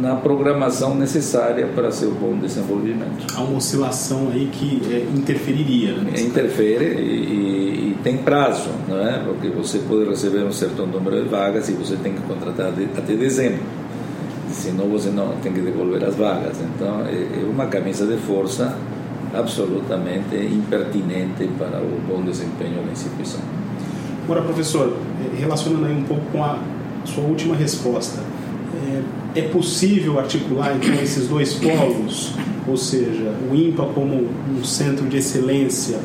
na 0.00 0.16
programação 0.16 0.94
necessária 0.94 1.66
para 1.66 1.90
seu 1.90 2.12
bom 2.12 2.36
desenvolvimento. 2.38 3.26
Há 3.34 3.40
uma 3.42 3.58
oscilação 3.58 4.28
aí 4.32 4.48
que 4.52 4.80
é, 4.92 5.16
interferiria. 5.16 5.92
Né? 5.92 6.20
Interfere 6.20 6.84
e, 6.84 7.90
e, 7.90 7.96
tem 8.02 8.18
prazo, 8.18 8.70
não 8.88 8.98
é? 9.00 9.18
porque 9.18 9.48
você 9.48 9.78
pode 9.80 10.08
receber 10.08 10.44
um 10.44 10.52
certo 10.52 10.86
número 10.86 11.22
de 11.22 11.28
vagas 11.28 11.68
e 11.68 11.72
você 11.72 11.96
tem 11.96 12.14
que 12.14 12.22
contratar 12.22 12.72
de, 12.72 12.84
até 12.84 13.14
dezembro. 13.14 13.60
Senão 14.50 14.88
você 14.88 15.10
não 15.10 15.36
tem 15.42 15.52
que 15.52 15.60
devolver 15.60 16.02
as 16.04 16.14
vagas. 16.14 16.56
Então 16.60 17.06
é, 17.06 17.40
é 17.40 17.44
uma 17.44 17.66
camisa 17.66 18.06
de 18.06 18.16
força 18.16 18.76
absolutamente 19.34 20.34
impertinente 20.36 21.48
para 21.58 21.78
o 21.78 22.00
bom 22.08 22.22
desempenho 22.22 22.82
da 22.84 22.92
instituição. 22.92 23.40
Agora, 24.24 24.42
professor, 24.42 24.96
relacionando 25.36 25.86
aí 25.86 25.96
um 25.96 26.04
pouco 26.04 26.22
com 26.32 26.44
a 26.44 26.58
sua 27.04 27.24
última 27.24 27.54
resposta. 27.54 28.20
É, 29.34 29.40
é 29.40 29.42
possível 29.42 30.18
articular 30.18 30.76
então 30.76 30.94
esses 30.94 31.28
dois 31.28 31.54
polos, 31.54 32.32
ou 32.66 32.76
seja, 32.76 33.34
o 33.50 33.54
IMPA 33.54 33.86
como 33.94 34.28
um 34.48 34.64
centro 34.64 35.06
de 35.06 35.18
excelência 35.18 35.98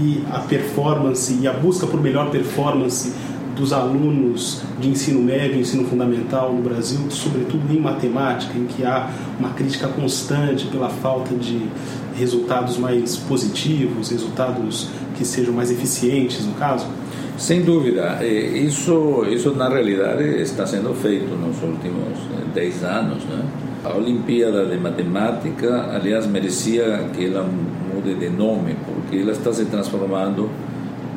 e 0.00 0.22
a 0.30 0.38
performance 0.38 1.36
e 1.40 1.46
a 1.46 1.52
busca 1.52 1.86
por 1.86 2.00
melhor 2.00 2.30
performance 2.30 3.12
dos 3.56 3.72
alunos 3.72 4.62
de 4.80 4.88
ensino 4.88 5.20
médio 5.20 5.60
ensino 5.60 5.86
fundamental 5.86 6.52
no 6.52 6.62
Brasil, 6.62 6.98
sobretudo 7.10 7.70
em 7.72 7.78
matemática, 7.78 8.56
em 8.56 8.66
que 8.66 8.84
há 8.84 9.10
uma 9.38 9.50
crítica 9.50 9.88
constante 9.88 10.66
pela 10.66 10.88
falta 10.88 11.34
de 11.34 11.66
resultados 12.16 12.78
mais 12.78 13.16
positivos, 13.16 14.10
resultados 14.10 14.88
que 15.16 15.24
sejam 15.24 15.52
mais 15.52 15.70
eficientes, 15.70 16.46
no 16.46 16.54
caso? 16.54 16.86
Sem 17.38 17.62
dúvida, 17.62 18.24
isso, 18.24 19.24
isso 19.28 19.54
na 19.54 19.68
realidade 19.68 20.22
está 20.42 20.66
sendo 20.66 20.94
feito 20.94 21.34
nos 21.34 21.60
últimos 21.62 22.18
10 22.54 22.84
anos. 22.84 23.24
Né? 23.24 23.42
A 23.84 23.96
Olimpíada 23.96 24.66
de 24.66 24.76
Matemática, 24.76 25.90
aliás, 25.92 26.26
merecia 26.26 27.08
que 27.12 27.26
ela 27.26 27.42
mude 27.42 28.14
de 28.14 28.28
nome, 28.28 28.76
porque 28.86 29.16
ela 29.16 29.32
está 29.32 29.52
se 29.52 29.64
transformando 29.64 30.48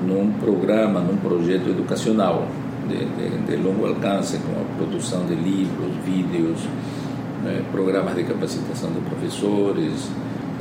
num 0.07 0.31
programa, 0.39 1.00
num 1.00 1.17
projeto 1.17 1.69
educacional 1.69 2.48
de, 2.88 2.98
de, 2.98 3.38
de 3.45 3.55
longo 3.57 3.86
alcance, 3.86 4.38
com 4.38 4.53
a 4.53 4.77
produção 4.77 5.25
de 5.25 5.36
livros, 5.36 5.91
vídeos, 6.05 6.60
né? 7.43 7.62
programas 7.72 8.15
de 8.15 8.24
capacitação 8.24 8.89
de 8.91 9.00
professores, 9.01 10.10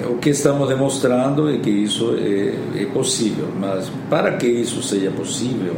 o 0.02 0.18
que 0.18 0.30
estamos 0.30 0.68
demonstrando 0.68 1.48
é 1.48 1.58
que 1.58 1.70
isso 1.70 2.16
é, 2.18 2.82
é, 2.82 2.86
possível, 2.86 3.48
mas 3.58 3.90
para 4.10 4.32
que 4.32 4.46
isso 4.46 4.82
seja 4.82 5.10
possível, 5.12 5.76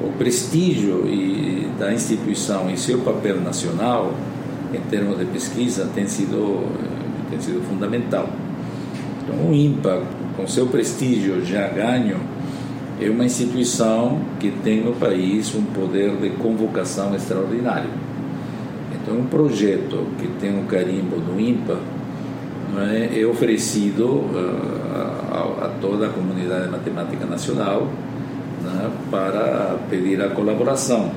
o 0.00 0.12
prestígio 0.12 1.04
e, 1.04 1.68
da 1.78 1.92
instituição 1.92 2.70
e 2.70 2.76
seu 2.76 3.00
papel 3.00 3.40
nacional 3.40 4.14
em 4.72 4.80
termos 4.88 5.18
de 5.18 5.24
pesquisa 5.24 5.88
tem 5.92 6.06
sido, 6.06 6.64
tem 7.28 7.40
sido 7.40 7.60
fundamental. 7.68 8.28
Então, 9.24 9.50
o 9.50 9.52
INPA, 9.52 10.02
com 10.36 10.46
seu 10.46 10.66
prestígio 10.66 11.44
já 11.44 11.66
ganho, 11.68 12.18
é 13.00 13.10
uma 13.10 13.24
instituição 13.24 14.20
que 14.38 14.50
tem 14.62 14.82
no 14.82 14.92
país 14.92 15.52
um 15.56 15.62
poder 15.62 16.16
de 16.16 16.30
convocação 16.30 17.14
extraordinário. 17.16 17.90
Então, 18.94 19.18
um 19.18 19.26
projeto 19.26 20.06
que 20.18 20.28
tem 20.40 20.58
o 20.60 20.64
carimbo 20.64 21.16
do 21.16 21.40
INPA 21.40 21.78
é, 22.80 23.20
é 23.20 23.26
oferecido 23.26 24.04
uh, 24.06 25.60
a, 25.60 25.66
a, 25.66 25.68
toda 25.80 26.06
a 26.06 26.08
comunidade 26.10 26.68
matemática 26.68 27.26
nacional 27.26 27.88
né, 28.62 28.90
para 29.10 29.78
pedir 29.88 30.20
a 30.22 30.28
colaboração. 30.30 31.10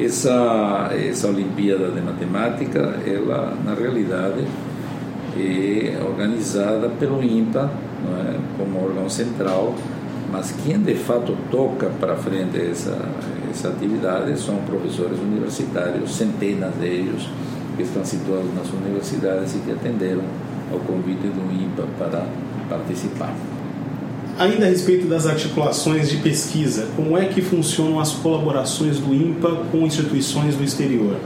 Essa, 0.00 0.90
essa 0.92 1.28
Olimpíada 1.28 1.90
de 1.90 2.00
Matemática, 2.00 2.98
ela 3.06 3.56
na 3.64 3.74
realidade 3.74 4.44
é 5.36 6.02
organizada 6.04 6.88
pelo 6.98 7.22
INPA 7.22 7.70
é, 8.04 8.36
como 8.58 8.84
órgão 8.84 9.08
central, 9.08 9.74
mas 10.30 10.52
quem 10.64 10.78
de 10.78 10.94
fato 10.94 11.36
toca 11.50 11.90
para 12.00 12.16
frente 12.16 12.58
essa, 12.60 12.98
essa 13.50 13.68
atividade 13.68 14.38
são 14.38 14.56
professores 14.56 15.18
universitários, 15.18 16.14
centenas 16.14 16.74
deles 16.74 17.28
que 17.76 17.82
estão 17.82 18.04
situados 18.04 18.52
nas 18.54 18.70
universidades 18.72 19.54
e 19.54 19.58
que 19.58 19.72
atenderam 19.72 20.22
ao 20.70 20.78
convite 20.80 21.26
do 21.26 21.52
INPA 21.52 21.86
para 21.98 22.26
participar. 22.68 23.34
Ainda 24.38 24.64
a 24.64 24.68
respeito 24.68 25.06
das 25.06 25.26
articulações 25.26 26.08
de 26.08 26.16
pesquisa, 26.16 26.88
como 26.96 27.16
é 27.18 27.26
que 27.26 27.42
funcionam 27.42 28.00
as 28.00 28.12
colaborações 28.12 28.98
do 28.98 29.14
INPA 29.14 29.64
com 29.70 29.78
instituições 29.78 30.56
do 30.56 30.64
exterior? 30.64 31.16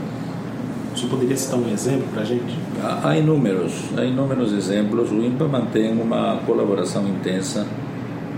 Você 0.93 1.07
poderia 1.07 1.37
citar 1.37 1.59
um 1.59 1.71
exemplo 1.71 2.07
para 2.11 2.23
a 2.23 2.25
gente? 2.25 2.57
Há 3.03 3.15
inúmeros, 3.17 3.71
há 3.95 4.03
inúmeros 4.03 4.51
exemplos. 4.51 5.11
O 5.11 5.21
INPA 5.21 5.47
mantém 5.47 5.93
uma 5.93 6.37
colaboração 6.45 7.07
intensa 7.07 7.65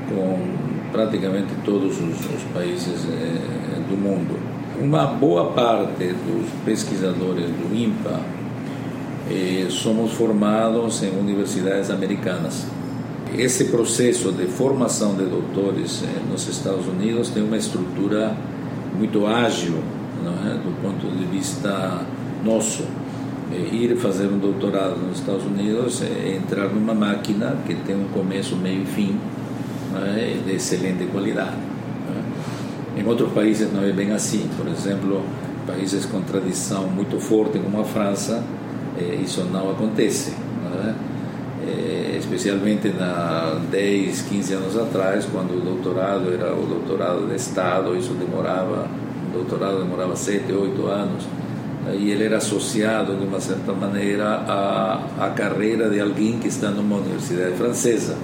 com 0.09 0.39
praticamente 0.91 1.53
todos 1.63 1.97
os, 1.99 2.19
os 2.19 2.43
países 2.53 3.07
eh, 3.09 3.79
do 3.89 3.97
mundo. 3.97 4.37
Uma 4.79 5.05
boa 5.05 5.51
parte 5.51 6.07
dos 6.07 6.49
pesquisadores 6.65 7.45
do 7.45 7.75
INPA 7.75 8.19
eh, 9.29 9.67
somos 9.69 10.13
formados 10.13 11.03
em 11.03 11.11
universidades 11.11 11.89
americanas. 11.89 12.65
Esse 13.37 13.65
processo 13.65 14.31
de 14.31 14.47
formação 14.47 15.15
de 15.15 15.25
doutores 15.25 16.03
eh, 16.03 16.31
nos 16.31 16.47
Estados 16.47 16.87
Unidos 16.87 17.29
tem 17.29 17.43
uma 17.43 17.57
estrutura 17.57 18.35
muito 18.97 19.27
ágil, 19.27 19.75
é? 20.45 20.53
do 20.55 20.81
ponto 20.81 21.07
de 21.15 21.25
vista 21.25 22.01
nosso. 22.43 22.83
Eh, 23.51 23.75
ir 23.75 23.95
fazer 23.97 24.27
um 24.27 24.39
doutorado 24.39 24.97
nos 24.97 25.19
Estados 25.19 25.45
Unidos 25.45 26.01
é 26.01 26.35
entrar 26.35 26.69
numa 26.69 26.95
máquina 26.95 27.55
que 27.67 27.75
tem 27.75 27.95
um 27.95 28.07
começo, 28.07 28.55
meio 28.55 28.81
e 28.81 28.85
fim 28.85 29.15
é? 29.95 30.37
de 30.43 30.55
excelente 30.55 31.05
qualidade. 31.05 31.69
Em 32.97 33.05
outros 33.05 33.31
países 33.31 33.71
não 33.71 33.83
é 33.83 33.91
bem 33.91 34.11
assim. 34.11 34.49
Por 34.57 34.67
exemplo, 34.67 35.23
países 35.65 36.05
com 36.05 36.19
tradição 36.21 36.87
muito 36.87 37.19
forte 37.19 37.59
como 37.59 37.79
a 37.79 37.85
França, 37.85 38.43
eh, 38.99 39.19
isso 39.23 39.43
não 39.45 39.71
acontece. 39.71 40.33
Eh, 41.67 42.17
especialmente 42.17 42.89
na 42.89 43.59
10, 43.69 44.21
15 44.23 44.53
anos 44.53 44.77
atrás, 44.77 45.25
quando 45.31 45.57
o 45.57 45.61
doutorado 45.61 46.31
era 46.33 46.53
o 46.53 46.65
doutorado 46.65 47.27
de 47.27 47.35
Estado, 47.35 47.95
isso 47.95 48.13
demorava, 48.13 48.87
o 49.29 49.33
doutorado 49.33 49.79
demorava 49.79 50.15
7, 50.15 50.51
8 50.51 50.87
anos, 50.87 51.27
e 51.97 52.11
ele 52.11 52.25
era 52.25 52.37
associado, 52.37 53.15
de 53.15 53.25
uma 53.25 53.39
certa 53.39 53.73
maneira, 53.73 54.25
à, 54.25 55.01
à 55.19 55.29
carreira 55.29 55.89
de 55.89 55.99
alguém 55.99 56.39
que 56.39 56.47
está 56.47 56.69
numa 56.69 56.97
universidade 56.97 57.55
francesa. 57.55 58.15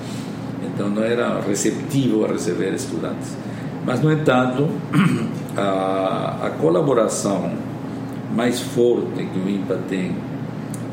Então 0.63 0.89
não 0.89 1.03
era 1.03 1.39
receptivo 1.41 2.25
a 2.25 2.27
receber 2.29 2.73
estudantes. 2.73 3.35
Mas, 3.85 4.01
no 4.01 4.11
entanto, 4.11 4.67
a, 5.55 6.47
a 6.47 6.49
colaboração 6.59 7.51
mais 8.35 8.59
forte 8.59 9.25
que 9.25 9.39
o 9.39 9.49
INPA 9.49 9.79
tem 9.87 10.15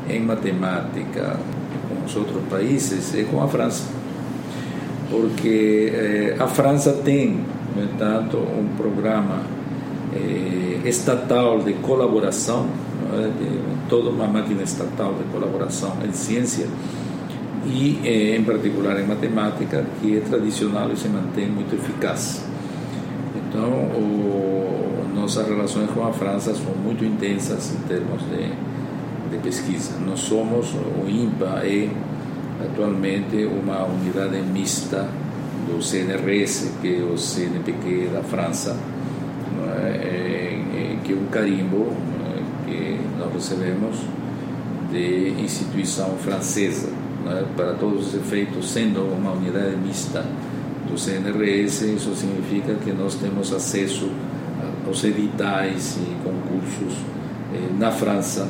em 0.09 0.19
matemática 0.21 1.37
com 1.87 2.05
os 2.05 2.15
outros 2.15 2.41
países 2.49 3.13
é 3.15 3.23
com 3.23 3.41
a 3.41 3.47
França. 3.47 3.85
Porque 5.09 5.91
eh, 5.93 6.35
a 6.39 6.47
França 6.47 6.93
tem, 7.03 7.45
no 7.75 7.83
entanto, 7.83 8.37
um 8.37 8.75
programa 8.75 9.41
eh, 10.15 10.87
estatal 10.87 11.59
de 11.59 11.73
colaboração, 11.73 12.67
é? 13.13 13.27
de, 13.27 13.59
toda 13.89 14.09
uma 14.09 14.27
máquina 14.27 14.63
estatal 14.63 15.13
de 15.13 15.23
colaboração 15.25 15.97
em 16.07 16.11
ciência 16.13 16.67
e, 17.65 17.99
eh, 18.03 18.41
particular, 18.45 18.99
em 18.99 19.05
matemática, 19.05 19.85
que 20.01 20.17
é 20.17 20.21
tradicional 20.21 20.91
e 20.91 20.97
se 20.97 21.07
mantém 21.07 21.47
muito 21.47 21.75
eficaz. 21.75 22.43
Então, 23.35 23.69
o, 23.69 25.05
nossas 25.15 25.47
relações 25.47 25.89
com 25.91 26.05
a 26.05 26.11
França 26.11 26.53
são 26.53 26.73
muito 26.83 27.05
intensas 27.05 27.71
em 27.71 27.87
termos 27.87 28.21
de, 28.23 28.51
de 29.33 29.39
pesquisa. 29.39 29.93
Nós 30.05 30.19
somos, 30.19 30.73
o 30.73 31.09
INPA 31.09 31.61
é 31.65 31.89
atualmente 32.63 33.45
uma 33.45 33.83
unidade 33.85 34.37
mista 34.41 35.09
do 35.67 35.81
CNRS, 35.81 36.71
que 36.81 36.95
é 36.95 37.03
o 37.03 37.17
CNPq 37.17 38.09
da 38.13 38.21
França, 38.21 38.77
é? 39.81 40.59
É, 40.73 40.97
que 41.03 41.13
é 41.13 41.15
um 41.15 41.25
carimbo 41.25 41.87
é? 42.25 42.65
que 42.65 42.99
nós 43.19 43.33
recebemos 43.33 43.97
de 44.91 45.29
instituição 45.41 46.15
francesa, 46.17 46.89
é? 47.27 47.43
para 47.55 47.73
todos 47.73 48.07
os 48.07 48.13
efeitos, 48.13 48.71
sendo 48.71 49.01
uma 49.01 49.31
unidade 49.31 49.75
mista 49.77 50.25
do 50.87 50.97
CNRS, 50.97 51.81
isso 51.81 52.13
significa 52.15 52.75
que 52.75 52.91
nós 52.91 53.15
temos 53.15 53.51
acesso 53.53 54.09
aos 54.85 55.03
editais 55.03 55.97
e 55.97 56.15
concursos 56.23 56.97
eh, 57.53 57.69
na 57.79 57.91
França 57.91 58.47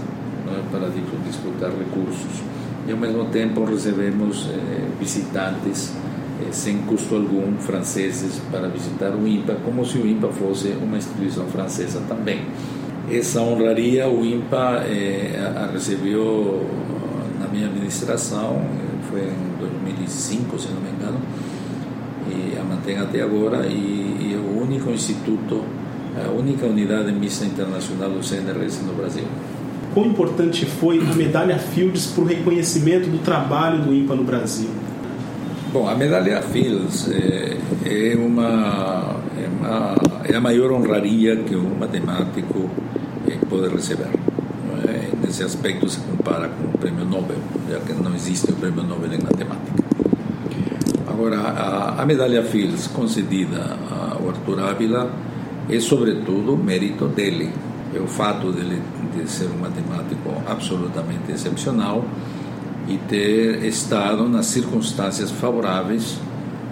para 0.71 0.89
disputar 1.25 1.71
recursos. 1.71 2.43
E 2.87 2.91
ao 2.91 2.97
mesmo 2.97 3.25
tempo 3.25 3.63
recebemos 3.63 4.49
eh, 4.49 4.87
visitantes 4.99 5.93
eh, 6.41 6.79
custo 6.87 7.15
algum 7.15 7.57
franceses 7.57 8.41
para 8.51 8.67
visitar 8.67 9.11
o 9.11 9.27
INPA, 9.27 9.55
como 9.63 9.85
se 9.85 9.97
o 9.97 10.05
INPA 10.05 10.29
fosse 10.29 10.69
uma 10.81 10.97
instituição 10.97 11.45
francesa 11.47 12.01
também. 12.07 12.41
Essa 13.09 13.41
honraria 13.41 14.07
o 14.07 14.25
INPA 14.25 14.81
a 15.57 15.69
recebeu 15.71 16.65
na 17.39 17.47
minha 17.47 17.67
administração, 17.67 18.61
foi 19.09 19.21
em 19.21 19.59
2005, 19.59 20.57
se 20.57 20.69
não 20.69 20.81
me 20.81 20.89
engano, 20.89 21.19
e 22.29 22.57
a 22.57 22.63
mantém 22.63 22.97
até 22.97 23.21
agora 23.21 23.67
e, 23.67 23.73
e 23.73 24.33
é 24.33 24.37
o 24.37 24.61
único 24.61 24.89
instituto, 24.89 25.63
a 26.25 26.31
única 26.31 26.65
unidade 26.65 27.11
mista 27.11 27.45
internacional 27.45 28.09
do 28.09 28.23
CNRS 28.23 28.81
no 28.83 28.93
Brasil. 28.93 29.25
Quão 29.93 30.07
importante 30.07 30.65
foi 30.65 30.99
a 30.99 31.13
medalha 31.13 31.59
Fields 31.59 32.07
para 32.07 32.23
o 32.23 32.27
reconhecimento 32.27 33.07
do 33.07 33.19
trabalho 33.19 33.83
do 33.83 33.93
INPA 33.93 34.15
no 34.15 34.23
Brasil? 34.23 34.69
Bom, 35.71 35.87
a 35.87 35.95
medalha 35.95 36.41
Fields 36.41 37.09
é, 37.11 37.57
é, 37.85 38.15
uma, 38.15 39.17
é, 39.37 39.47
uma, 39.47 39.95
é 40.25 40.35
a 40.35 40.41
maior 40.41 40.71
honraria 40.71 41.35
que 41.37 41.55
um 41.55 41.77
matemático 41.79 42.69
é, 43.27 43.35
pode 43.47 43.69
receber. 43.69 44.09
É? 44.87 45.09
Nesse 45.25 45.43
aspecto 45.43 45.87
se 45.87 45.99
compara 45.99 46.49
com 46.49 46.75
o 46.75 46.77
prêmio 46.79 47.05
Nobel, 47.05 47.37
já 47.69 47.79
que 47.79 47.93
não 47.93 48.15
existe 48.15 48.51
o 48.51 48.55
prêmio 48.55 48.83
Nobel 48.83 49.13
em 49.13 49.21
matemática. 49.21 49.83
Agora, 51.07 51.37
a, 51.39 52.01
a 52.01 52.05
medalha 52.05 52.43
Fields 52.43 52.87
concedida 52.87 53.77
ao 53.91 54.29
Arthur 54.29 54.59
Ávila 54.59 55.11
é, 55.69 55.79
sobretudo, 55.79 56.57
mérito 56.57 57.07
dele. 57.07 57.51
É 57.95 57.99
o 57.99 58.07
fato 58.07 58.51
dele 58.51 58.81
de 59.15 59.29
ser 59.29 59.45
um 59.45 59.59
matemático 59.59 60.33
absolutamente 60.47 61.31
excepcional 61.31 62.03
e 62.87 62.97
ter 62.97 63.63
estado 63.65 64.27
nas 64.27 64.47
circunstâncias 64.47 65.31
favoráveis 65.31 66.19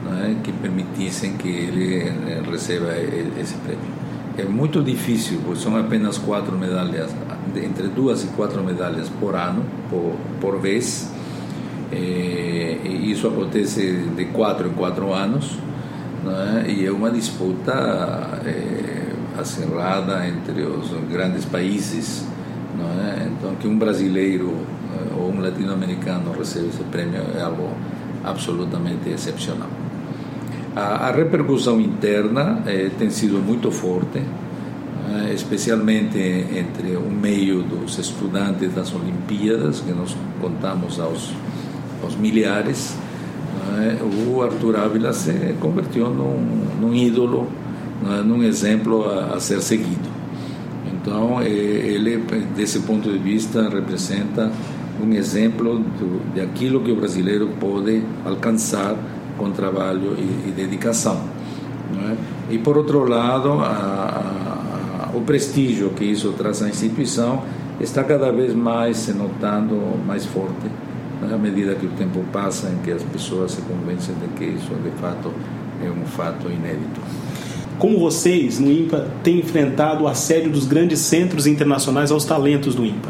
né, 0.03 0.37
que 0.43 0.51
permitissem 0.51 1.37
que 1.37 1.47
ele 1.47 1.99
eh, 1.99 2.41
receba 2.49 2.91
esse 3.39 3.55
prêmio. 3.55 4.01
É 4.37 4.43
muito 4.43 4.81
difícil, 4.81 5.39
pois 5.45 5.59
são 5.59 5.75
apenas 5.77 6.17
quatro 6.17 6.57
medalhas, 6.57 7.11
entre 7.55 7.87
duas 7.87 8.23
e 8.23 8.27
quatro 8.27 8.63
medalhas 8.63 9.09
por 9.09 9.35
ano, 9.35 9.63
por, 9.89 10.15
por 10.39 10.59
vez, 10.59 11.11
é, 11.91 12.77
isso 12.85 13.27
acontece 13.27 14.05
de 14.15 14.25
quatro 14.25 14.69
em 14.69 14.71
quatro 14.71 15.13
anos 15.13 15.57
né? 16.23 16.65
e 16.69 16.85
é 16.85 16.91
uma 16.91 17.11
disputa 17.11 17.73
é, 18.45 19.00
acirrada 19.37 20.27
entre 20.27 20.63
os 20.63 20.89
grandes 21.09 21.45
países. 21.45 22.25
Né? 22.77 23.31
Então, 23.31 23.55
que 23.55 23.67
um 23.67 23.77
brasileiro 23.77 24.55
ou 25.17 25.31
um 25.31 25.41
latino-americano 25.41 26.31
receba 26.37 26.67
esse 26.67 26.83
prêmio 26.83 27.21
é 27.37 27.41
algo 27.41 27.69
absolutamente 28.23 29.09
excepcional. 29.09 29.69
A, 30.75 31.07
a 31.07 31.11
repercussão 31.11 31.79
interna 31.79 32.61
é, 32.65 32.89
tem 32.97 33.09
sido 33.09 33.39
muito 33.39 33.71
forte, 33.71 34.21
especialmente 35.33 36.17
entre 36.17 36.95
o 36.95 37.11
meio 37.11 37.63
dos 37.63 37.97
estudantes 37.97 38.73
das 38.73 38.93
Olimpíadas, 38.93 39.81
que 39.81 39.91
nós 39.91 40.15
contamos 40.39 41.01
aos 41.01 41.33
aos 42.03 42.15
milhares, 42.15 42.95
né, 43.71 43.97
o 44.27 44.41
Arthur 44.41 44.75
Ávila 44.77 45.13
se 45.13 45.55
convertiu 45.59 46.09
num 46.09 46.93
ídolo, 46.93 47.47
né, 48.01 48.21
num 48.23 48.43
exemplo 48.43 49.09
a, 49.09 49.35
a, 49.35 49.39
ser 49.39 49.61
seguido. 49.61 50.09
Então, 50.93 51.41
ele, 51.41 52.17
desse 52.55 52.79
ponto 52.79 53.11
de 53.11 53.17
vista, 53.17 53.69
representa 53.69 54.51
um 55.01 55.11
exemplo 55.13 55.79
do, 55.79 56.33
de 56.33 56.41
aquilo 56.41 56.81
que 56.81 56.91
o 56.91 56.95
brasileiro 56.95 57.49
pode 57.59 58.03
alcançar 58.25 58.95
com 59.37 59.51
trabalho 59.51 60.15
e, 60.17 60.49
e 60.49 60.53
dedicação. 60.55 61.21
Né? 61.93 62.17
E, 62.49 62.57
por 62.57 62.77
outro 62.77 63.07
lado, 63.07 63.53
a, 63.53 65.09
a, 65.11 65.17
o 65.17 65.21
prestígio 65.21 65.89
que 65.91 66.05
isso 66.05 66.31
traz 66.33 66.61
à 66.61 66.69
instituição 66.69 67.43
está 67.79 68.03
cada 68.03 68.31
vez 68.31 68.53
mais 68.53 68.97
se 68.97 69.13
notando 69.13 69.75
mais 70.05 70.25
forte 70.25 70.69
à 71.29 71.37
medida 71.37 71.75
que 71.75 71.85
o 71.85 71.89
tempo 71.89 72.23
passa, 72.31 72.69
em 72.69 72.77
que 72.77 72.91
as 72.91 73.03
pessoas 73.03 73.51
se 73.51 73.61
convencem 73.61 74.15
de 74.15 74.27
que 74.29 74.45
isso 74.45 74.73
de 74.75 74.89
fato 74.99 75.31
é 75.83 75.89
um 75.89 76.05
fato 76.05 76.47
inédito. 76.47 77.01
Como 77.81 77.97
vocês, 77.97 78.59
no 78.59 78.71
IMPA, 78.71 79.07
têm 79.23 79.39
enfrentado 79.39 80.03
o 80.03 80.07
assédio 80.07 80.51
dos 80.51 80.67
grandes 80.67 80.99
centros 80.99 81.47
internacionais 81.47 82.11
aos 82.11 82.23
talentos 82.23 82.75
do 82.75 82.85
IMPA? 82.85 83.09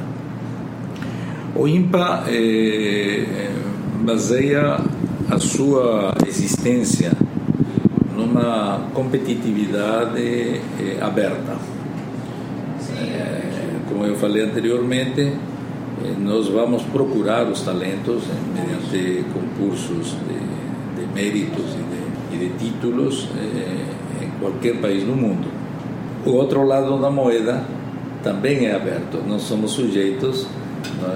O 1.54 1.68
IMPA 1.68 2.24
é, 2.30 3.52
baseia 4.02 4.80
a 5.30 5.40
sua 5.40 6.16
existência 6.26 7.12
numa 8.16 8.88
competitividade 8.94 10.22
é, 10.80 10.98
aberta. 11.02 11.58
Como 13.90 14.06
eu 14.06 14.16
falei 14.16 14.46
anteriormente, 14.46 15.20
eh, 15.20 16.14
nós 16.18 16.48
vamos 16.48 16.82
procurar 16.84 17.46
os 17.46 17.62
talentos 17.62 18.24
eh, 18.24 18.34
mediante 18.56 19.26
concursos 19.34 20.16
de, 20.28 21.02
de 21.02 21.14
méritos 21.14 21.66
e 21.76 22.36
de, 22.38 22.46
e 22.46 22.48
de 22.48 22.58
títulos 22.58 23.28
eh, 23.36 24.01
qualquer 24.42 24.82
país 24.82 25.04
do 25.04 25.16
mundo. 25.16 25.48
O 26.26 26.32
outro 26.32 26.66
lado 26.66 27.00
da 27.00 27.10
moeda 27.10 27.64
também 28.22 28.66
é 28.66 28.76
aberto. 28.76 29.24
Nós 29.26 29.44
somos 29.44 29.72
sujeitos 29.72 30.48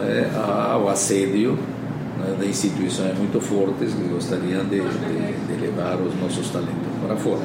é, 0.07 0.29
ao 0.37 0.87
assédio 0.87 1.57
é, 2.23 2.41
de 2.41 2.49
instituições 2.49 3.17
muito 3.17 3.41
fortes 3.41 3.93
que 3.93 4.07
gostariam 4.07 4.63
de, 4.65 4.79
de, 4.79 5.47
de 5.47 5.61
levar 5.61 5.95
os 5.95 6.15
nossos 6.21 6.49
talentos 6.49 6.73
para 7.05 7.15
fora, 7.17 7.41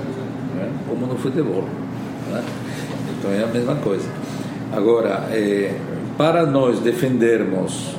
é? 0.61 0.69
como 0.89 1.07
no 1.07 1.17
futebol. 1.17 1.65
Então 3.19 3.33
é 3.33 3.43
a 3.43 3.47
mesma 3.49 3.75
coisa. 3.77 4.09
Agora, 4.73 5.29
é, 5.33 5.75
para 6.17 6.47
nós 6.47 6.79
defendermos 6.81 7.97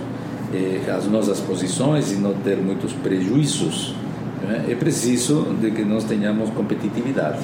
eh, 0.53 0.91
as 0.91 1.07
nossas 1.07 1.39
posições 1.39 2.11
e 2.11 2.15
não 2.15 2.33
ter 2.33 2.57
muitos 2.57 2.91
prejuízos, 2.93 3.95
né, 4.43 4.65
é 4.69 4.75
preciso 4.75 5.47
de 5.61 5.71
que 5.71 5.83
nós 5.83 6.03
tenhamos 6.03 6.49
competitividade. 6.51 7.39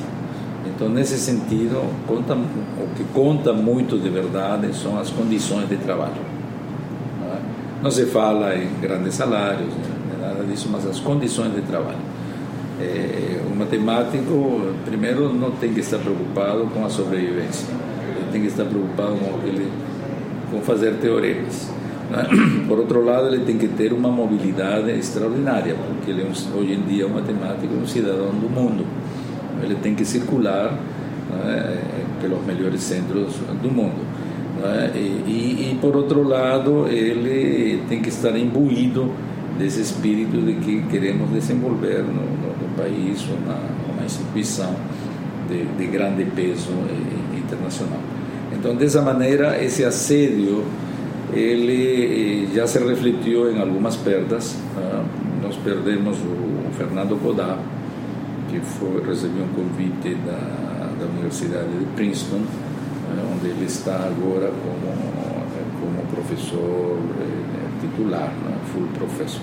Então, 0.78 0.90
nesse 0.90 1.18
sentido, 1.18 1.92
conta, 2.06 2.36
o 2.36 2.96
que 2.96 3.04
conta 3.06 3.52
muito 3.52 3.98
de 3.98 4.10
verdade 4.10 4.72
são 4.76 5.00
as 5.00 5.10
condições 5.10 5.68
de 5.68 5.76
trabalho. 5.78 6.22
Não, 7.20 7.34
é? 7.34 7.40
não 7.82 7.90
se 7.90 8.06
fala 8.06 8.56
em 8.56 8.70
grandes 8.80 9.16
salários, 9.16 9.74
nada 10.22 10.44
disso, 10.44 10.70
mas 10.72 10.86
as 10.86 11.00
condições 11.00 11.56
de 11.56 11.64
trabalho. 11.64 11.98
É, 12.80 13.42
o 13.52 13.56
matemático, 13.56 14.76
primeiro, 14.86 15.34
não 15.34 15.50
tem 15.50 15.74
que 15.74 15.80
estar 15.80 15.98
preocupado 15.98 16.68
com 16.72 16.86
a 16.86 16.90
sobrevivência, 16.92 17.74
ele 18.16 18.32
tem 18.32 18.42
que 18.42 18.48
estar 18.48 18.66
preocupado 18.66 19.16
com, 19.16 20.52
com 20.52 20.62
fazer 20.62 20.98
teoremas. 20.98 21.72
É? 22.14 22.28
Por 22.70 22.78
outro 22.78 23.04
lado, 23.04 23.34
ele 23.34 23.44
tem 23.46 23.58
que 23.58 23.68
ter 23.68 23.92
uma 23.94 24.10
mobilidade 24.10 24.92
extraordinária, 24.92 25.76
porque 25.88 26.12
ele, 26.12 26.22
é 26.22 26.56
hoje 26.56 26.74
em 26.74 26.82
dia, 26.84 27.06
é 27.06 27.08
um 27.08 27.16
matemático, 27.16 27.74
um 27.74 27.88
cidadão 27.88 28.30
do 28.30 28.48
mundo 28.48 28.86
ele 29.64 29.76
tem 29.76 29.96
que 29.96 30.06
circular 30.06 30.78
né, 31.30 31.82
pelos 32.22 32.46
melhores 32.46 32.82
centros 32.82 33.36
do 33.62 33.72
mundo. 33.72 34.06
Né, 34.62 34.92
e, 34.96 34.98
e, 34.98 35.72
e, 35.72 35.78
por 35.80 35.96
outro 35.96 36.24
lado, 36.24 36.88
ele 36.88 37.84
tem 37.88 38.02
que 38.02 38.10
estar 38.10 38.38
imbuído 38.38 39.12
desse 39.58 39.82
espírito 39.82 40.38
de 40.38 40.54
que 40.54 40.82
queremos 40.84 41.30
desenvolver 41.32 42.04
no, 42.04 42.38
país 42.78 43.26
uma, 43.28 43.58
uma 43.92 44.06
instituição 44.06 44.72
de, 45.50 45.66
de 45.66 45.88
grande 45.88 46.26
peso 46.26 46.72
internacional. 47.36 48.00
Então, 48.54 48.76
dessa 48.76 49.02
maneira, 49.02 49.62
esse 49.62 49.84
assédio 49.84 50.64
ele 51.34 52.46
eh, 52.52 52.56
já 52.56 52.68
se 52.68 52.80
refletiu 52.80 53.52
em 53.52 53.60
algumas 53.60 53.96
perdas. 53.96 54.56
Né? 54.76 55.06
Nós 55.44 55.56
perdemos 55.58 56.18
o 56.18 56.72
Fernando 56.78 57.16
Godá, 57.22 57.58
que 58.50 58.60
foi, 58.60 59.06
recebeu 59.06 59.44
um 59.44 59.54
convite 59.54 60.16
da, 60.26 60.90
da 61.00 61.06
Universidade 61.06 61.70
de 61.78 61.86
Princeton, 61.96 62.42
eh, 62.42 63.34
onde 63.34 63.48
ele 63.48 63.66
está 63.66 63.96
agora 63.96 64.52
como, 64.64 64.94
como 65.80 66.08
professor 66.08 66.98
eh, 67.20 67.82
titular, 67.82 68.32
né, 68.44 68.58
full 68.72 68.88
professor. 68.94 69.42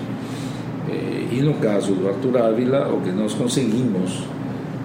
Eh, 0.89 1.27
e 1.31 1.41
no 1.41 1.55
caso 1.55 1.93
do 1.93 2.07
Arthur 2.07 2.37
Ávila, 2.37 2.93
o 2.93 3.01
que 3.01 3.11
nós 3.11 3.33
conseguimos, 3.33 4.23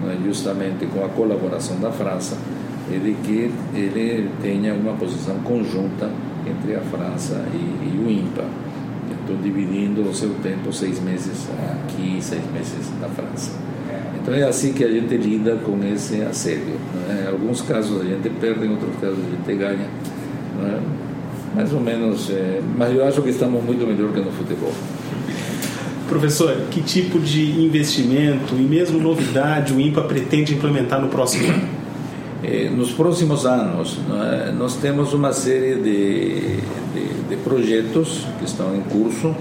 né, 0.03 0.17
justamente 0.25 0.85
com 0.87 1.03
a 1.03 1.09
colaboração 1.09 1.79
da 1.79 1.91
França, 1.91 2.37
é 2.91 2.97
de 2.97 3.13
que 3.23 3.51
ele 3.73 4.29
tenha 4.41 4.73
uma 4.73 4.93
posição 4.93 5.35
conjunta 5.39 6.09
entre 6.45 6.75
a 6.75 6.81
França 6.81 7.45
e, 7.53 7.57
e 7.57 8.03
o 8.05 8.09
INPA. 8.09 8.45
Estou 9.21 9.37
dividindo 9.37 10.01
o 10.01 10.13
seu 10.13 10.33
tempo, 10.41 10.73
seis 10.73 10.99
meses 10.99 11.47
aqui, 11.85 12.17
seis 12.19 12.43
meses 12.51 12.91
na 12.99 13.07
França. 13.07 13.70
Então 14.21 14.33
é 14.33 14.43
assim 14.43 14.71
que 14.73 14.83
a 14.83 14.87
gente 14.87 15.15
lida 15.17 15.55
com 15.65 15.79
esse 15.83 16.21
assédio. 16.21 16.75
Né? 17.07 17.25
Em 17.25 17.31
alguns 17.31 17.61
casos 17.61 18.01
a 18.01 18.05
gente 18.05 18.29
perde, 18.29 18.65
em 18.65 18.71
outros 18.71 18.95
casos 19.01 19.17
a 19.17 19.29
gente 19.29 19.59
ganha. 19.59 19.87
Né? 20.59 20.79
Mais 21.55 21.73
ou 21.73 21.79
menos, 21.79 22.29
é... 22.29 22.61
mas 22.77 22.95
eu 22.95 23.05
acho 23.05 23.21
que 23.21 23.29
estamos 23.29 23.63
muito 23.63 23.85
melhor 23.85 24.11
que 24.13 24.19
no 24.19 24.31
futebol. 24.31 24.71
Professor, 26.07 26.55
que 26.69 26.81
tipo 26.81 27.19
de 27.19 27.61
investimento 27.61 28.53
e 28.55 28.61
mesmo 28.61 28.99
novidade 28.99 29.73
o 29.73 29.79
INPA 29.79 30.01
pretende 30.01 30.53
implementar 30.53 31.01
no 31.01 31.07
próximo 31.07 31.47
ano? 31.47 31.81
É, 32.43 32.69
nos 32.69 32.91
próximos 32.91 33.45
anos, 33.45 33.99
nós 34.57 34.75
temos 34.75 35.13
uma 35.13 35.31
série 35.31 35.75
de, 35.75 36.57
de, 36.93 37.29
de 37.29 37.35
projetos 37.43 38.25
que 38.39 38.45
estão 38.45 38.75
em 38.75 38.81
curso. 38.81 39.35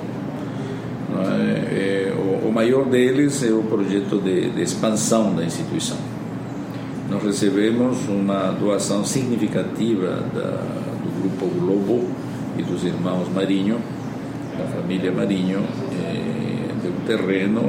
Né, 1.11 1.69
é, 1.71 2.13
o 2.51 2.53
maior 2.53 2.85
deles 2.87 3.43
é 3.43 3.53
o 3.53 3.63
projeto 3.63 4.21
de, 4.21 4.51
de 4.51 4.63
expansão 4.63 5.35
da 5.35 5.45
instituição. 5.45 5.97
Nós 7.09 7.23
recebemos 7.23 8.09
uma 8.09 8.53
doação 8.53 9.05
significativa 9.05 10.23
da, 10.35 10.63
do 11.03 11.21
Grupo 11.21 11.47
Globo 11.59 12.09
e 12.57 12.63
dos 12.63 12.85
irmãos 12.85 13.29
Marinho, 13.35 13.79
da 14.57 14.65
família 14.67 15.11
Marinho, 15.11 15.61
eh, 15.93 16.69
de 16.83 16.89
um 16.89 17.07
terreno 17.07 17.63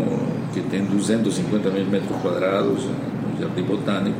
que 0.54 0.62
tem 0.62 0.84
250 0.86 1.70
mil 1.70 1.86
metros 1.86 2.22
quadrados 2.22 2.84
no 2.86 3.40
Jardim 3.40 3.64
Botânico. 3.64 4.20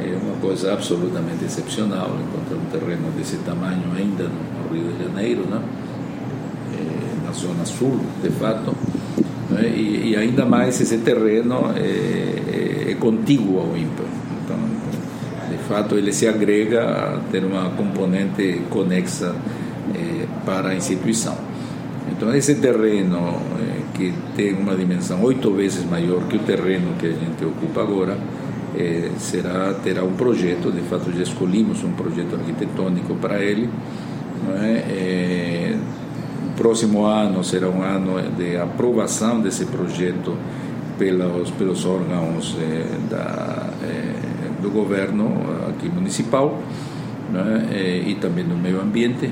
É 0.00 0.16
uma 0.22 0.36
coisa 0.36 0.72
absolutamente 0.72 1.44
excepcional 1.44 2.10
encontrar 2.20 2.56
um 2.56 2.70
terreno 2.70 3.10
desse 3.16 3.36
tamanho 3.38 3.84
ainda 3.96 4.24
no 4.24 4.74
Rio 4.74 4.92
de 4.92 5.04
Janeiro, 5.04 5.44
né? 5.50 5.60
Eh, 7.34 7.38
na 7.38 7.40
zona 7.40 7.64
sul, 7.64 8.00
de 8.22 8.30
fato 8.30 8.74
né? 9.50 9.68
e, 9.68 10.10
e, 10.10 10.16
ainda 10.16 10.44
mais 10.44 10.80
esse 10.80 10.98
terreno 10.98 11.72
é, 11.76 12.86
é, 12.86 12.90
é 12.92 12.94
contíguo 12.94 13.58
ao 13.60 13.76
ímpar. 13.76 14.06
Então, 14.44 14.56
de 15.50 15.58
fato, 15.68 15.96
ele 15.96 16.12
se 16.12 16.26
agrega 16.26 16.82
a 16.82 17.20
ter 17.30 17.44
uma 17.44 17.70
componente 17.70 18.62
conexa 18.70 19.34
é, 19.94 20.26
para 20.44 20.70
a 20.70 20.74
instituição. 20.74 21.36
Então, 22.10 22.34
esse 22.34 22.54
terreno 22.56 23.40
que 23.94 24.12
tem 24.36 24.52
uma 24.54 24.74
dimensão 24.74 25.22
oito 25.22 25.52
vezes 25.52 25.84
maior 25.84 26.26
que 26.26 26.36
o 26.36 26.40
terreno 26.40 26.94
que 26.98 27.06
a 27.06 27.12
gente 27.12 27.44
ocupa 27.44 27.82
agora, 27.82 28.18
é, 28.76 29.10
será 29.18 29.72
terá 29.74 30.02
um 30.02 30.14
projeto. 30.14 30.72
De 30.72 30.80
fato, 30.82 31.12
já 31.12 31.22
escolhemos 31.22 31.82
um 31.84 31.92
projeto 31.92 32.34
arquitetônico 32.34 33.14
para 33.14 33.40
ele. 33.40 33.68
É? 34.60 34.70
é 34.70 35.43
próximo 36.74 37.04
ano 37.06 37.44
será 37.44 37.68
um 37.68 37.82
ano 37.82 38.20
de 38.36 38.56
aprovação 38.56 39.40
desse 39.40 39.64
projeto 39.64 40.36
pelos, 40.98 41.48
pelos 41.52 41.84
órgãos 41.84 42.56
eh, 42.60 42.84
da, 43.08 43.70
eh, 43.80 44.60
do 44.60 44.70
governo 44.70 45.30
aqui 45.68 45.88
municipal 45.88 46.60
né, 47.32 47.68
eh, 47.70 48.02
e 48.08 48.16
também 48.16 48.44
do 48.44 48.56
meio 48.56 48.80
ambiente 48.80 49.30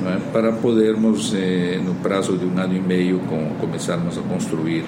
né, 0.00 0.20
para 0.32 0.52
podermos, 0.52 1.34
eh, 1.34 1.80
no 1.84 1.96
prazo 1.96 2.38
de 2.38 2.44
um 2.44 2.56
ano 2.56 2.76
e 2.76 2.80
meio, 2.80 3.18
com, 3.28 3.48
começarmos 3.58 4.16
a 4.16 4.20
construir 4.20 4.84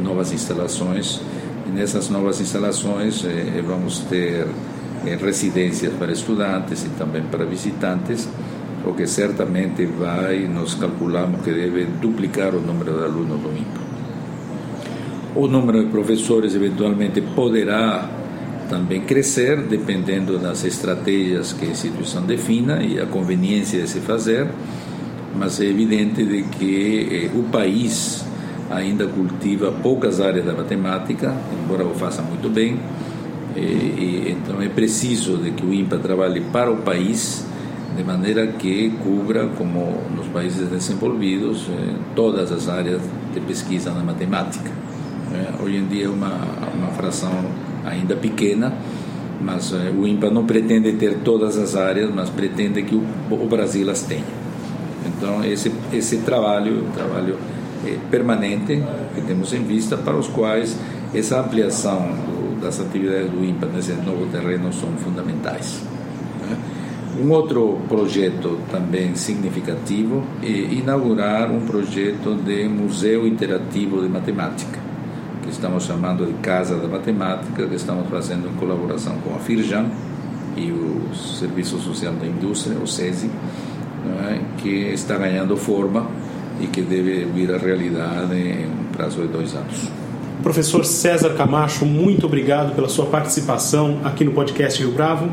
novas 0.00 0.32
instalações. 0.32 1.20
E 1.66 1.70
nessas 1.70 2.10
novas 2.10 2.40
instalações 2.40 3.24
eh, 3.24 3.60
vamos 3.66 3.98
ter 4.08 4.46
eh, 5.04 5.18
residências 5.20 5.92
para 5.94 6.12
estudantes 6.12 6.84
e 6.84 6.90
também 6.90 7.22
para 7.22 7.44
visitantes 7.44 8.28
o 8.86 8.92
que 8.92 9.06
certamente 9.06 9.86
vai, 9.86 10.46
nós 10.46 10.74
calculamos 10.74 11.42
que 11.42 11.50
deve 11.50 11.86
duplicar 12.00 12.54
o 12.54 12.60
número 12.60 12.98
de 12.98 13.04
alunos 13.04 13.40
do 13.40 13.48
INPA. 13.48 13.80
O 15.34 15.48
número 15.48 15.84
de 15.84 15.90
professores 15.90 16.54
eventualmente 16.54 17.20
poderá 17.20 18.08
também 18.68 19.02
crescer, 19.02 19.62
dependendo 19.62 20.38
das 20.38 20.64
estratégias 20.64 21.52
que 21.52 21.64
a 21.64 21.68
instituição 21.68 22.22
defina 22.22 22.82
e 22.82 23.00
a 23.00 23.06
conveniência 23.06 23.82
de 23.82 23.88
se 23.88 24.00
fazer, 24.00 24.48
mas 25.36 25.60
é 25.60 25.64
evidente 25.64 26.24
de 26.24 26.42
que 26.44 27.30
eh, 27.34 27.38
o 27.38 27.42
país 27.44 28.24
ainda 28.70 29.06
cultiva 29.06 29.72
poucas 29.72 30.20
áreas 30.20 30.44
da 30.44 30.52
matemática, 30.52 31.34
embora 31.62 31.84
o 31.84 31.94
faça 31.94 32.22
muito 32.22 32.48
bem, 32.48 32.78
e, 33.56 33.60
e, 33.60 34.24
então 34.30 34.60
é 34.60 34.68
preciso 34.68 35.36
de 35.36 35.50
que 35.52 35.64
o 35.64 35.72
INPA 35.72 35.98
trabalhe 35.98 36.40
para 36.40 36.70
o 36.70 36.78
país 36.78 37.44
de 37.96 38.02
maneira 38.02 38.46
que 38.48 38.90
cubra, 39.02 39.46
como 39.56 40.02
nos 40.16 40.26
países 40.28 40.68
desenvolvidos, 40.68 41.68
eh, 41.68 41.94
todas 42.14 42.50
as 42.50 42.68
áreas 42.68 43.00
de 43.32 43.40
pesquisa 43.40 43.92
na 43.92 44.02
matemática. 44.02 44.70
Eh, 45.32 45.62
hoje 45.62 45.76
em 45.76 45.86
dia 45.86 46.06
é 46.06 46.08
uma, 46.08 46.40
uma 46.74 46.88
fração 46.88 47.32
ainda 47.84 48.16
pequena, 48.16 48.72
mas 49.40 49.72
eh, 49.72 49.92
o 49.96 50.06
INPA 50.06 50.28
não 50.30 50.44
pretende 50.44 50.92
ter 50.94 51.18
todas 51.18 51.56
as 51.56 51.76
áreas, 51.76 52.10
mas 52.12 52.30
pretende 52.30 52.82
que 52.82 52.96
o, 52.96 53.02
o 53.30 53.46
Brasil 53.46 53.88
as 53.90 54.02
tenha. 54.02 54.24
Então, 55.06 55.44
esse, 55.44 55.70
esse 55.92 56.18
trabalho, 56.18 56.84
trabalho 56.94 57.36
permanente 58.10 58.82
que 59.14 59.20
temos 59.20 59.52
em 59.52 59.62
vista, 59.62 59.96
para 59.96 60.16
os 60.16 60.26
quais 60.26 60.76
essa 61.14 61.40
ampliação 61.40 62.00
do, 62.00 62.60
das 62.60 62.80
atividades 62.80 63.30
do 63.30 63.44
INPA 63.44 63.66
nesse 63.66 63.92
novo 63.92 64.26
terreno 64.32 64.72
são 64.72 64.88
fundamentais. 64.96 65.93
Um 67.20 67.30
outro 67.30 67.78
projeto 67.88 68.58
também 68.70 69.14
significativo 69.14 70.24
é 70.42 70.48
inaugurar 70.48 71.50
um 71.50 71.60
projeto 71.60 72.34
de 72.34 72.68
museu 72.68 73.26
interativo 73.26 74.02
de 74.02 74.08
matemática, 74.08 74.80
que 75.42 75.50
estamos 75.50 75.84
chamando 75.84 76.26
de 76.26 76.32
Casa 76.34 76.76
da 76.76 76.88
Matemática, 76.88 77.66
que 77.66 77.74
estamos 77.74 78.08
fazendo 78.08 78.48
em 78.48 78.54
colaboração 78.54 79.16
com 79.18 79.34
a 79.34 79.38
Firjan 79.38 79.86
e 80.56 80.72
o 80.72 81.14
Serviço 81.14 81.78
Social 81.78 82.14
da 82.14 82.26
Indústria, 82.26 82.76
o 82.78 82.86
SESI, 82.86 83.30
é? 84.28 84.40
que 84.58 84.68
está 84.92 85.16
ganhando 85.16 85.56
forma 85.56 86.08
e 86.60 86.66
que 86.66 86.82
deve 86.82 87.26
vir 87.26 87.54
à 87.54 87.58
realidade 87.58 88.34
em 88.34 88.66
um 88.66 88.92
prazo 88.92 89.22
de 89.22 89.28
dois 89.28 89.54
anos. 89.54 89.88
Professor 90.42 90.84
César 90.84 91.34
Camacho, 91.34 91.86
muito 91.86 92.26
obrigado 92.26 92.74
pela 92.74 92.88
sua 92.88 93.06
participação 93.06 94.00
aqui 94.04 94.24
no 94.24 94.32
podcast 94.32 94.82
Rio 94.82 94.92
Bravo. 94.92 95.30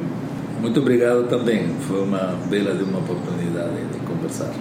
Muito 0.62 0.80
obrigado 0.80 1.28
também. 1.28 1.68
Foi 1.88 2.04
uma 2.04 2.36
bela 2.48 2.72
uma 2.84 3.00
oportunidade 3.00 3.84
de 3.92 4.00
conversar. 4.06 4.54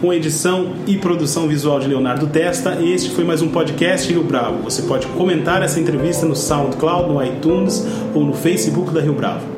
com 0.00 0.12
edição 0.12 0.76
e 0.86 0.96
produção 0.96 1.48
visual 1.48 1.80
de 1.80 1.88
Leonardo 1.88 2.28
Testa. 2.28 2.80
Este 2.80 3.10
foi 3.10 3.24
mais 3.24 3.42
um 3.42 3.48
podcast 3.48 4.12
Rio 4.12 4.22
Bravo. 4.22 4.62
Você 4.62 4.82
pode 4.82 5.08
comentar 5.08 5.60
essa 5.62 5.80
entrevista 5.80 6.24
no 6.24 6.36
SoundCloud, 6.36 7.08
no 7.08 7.24
iTunes 7.24 7.84
ou 8.14 8.22
no 8.22 8.32
Facebook 8.32 8.92
da 8.92 9.00
Rio 9.00 9.14
Bravo. 9.14 9.57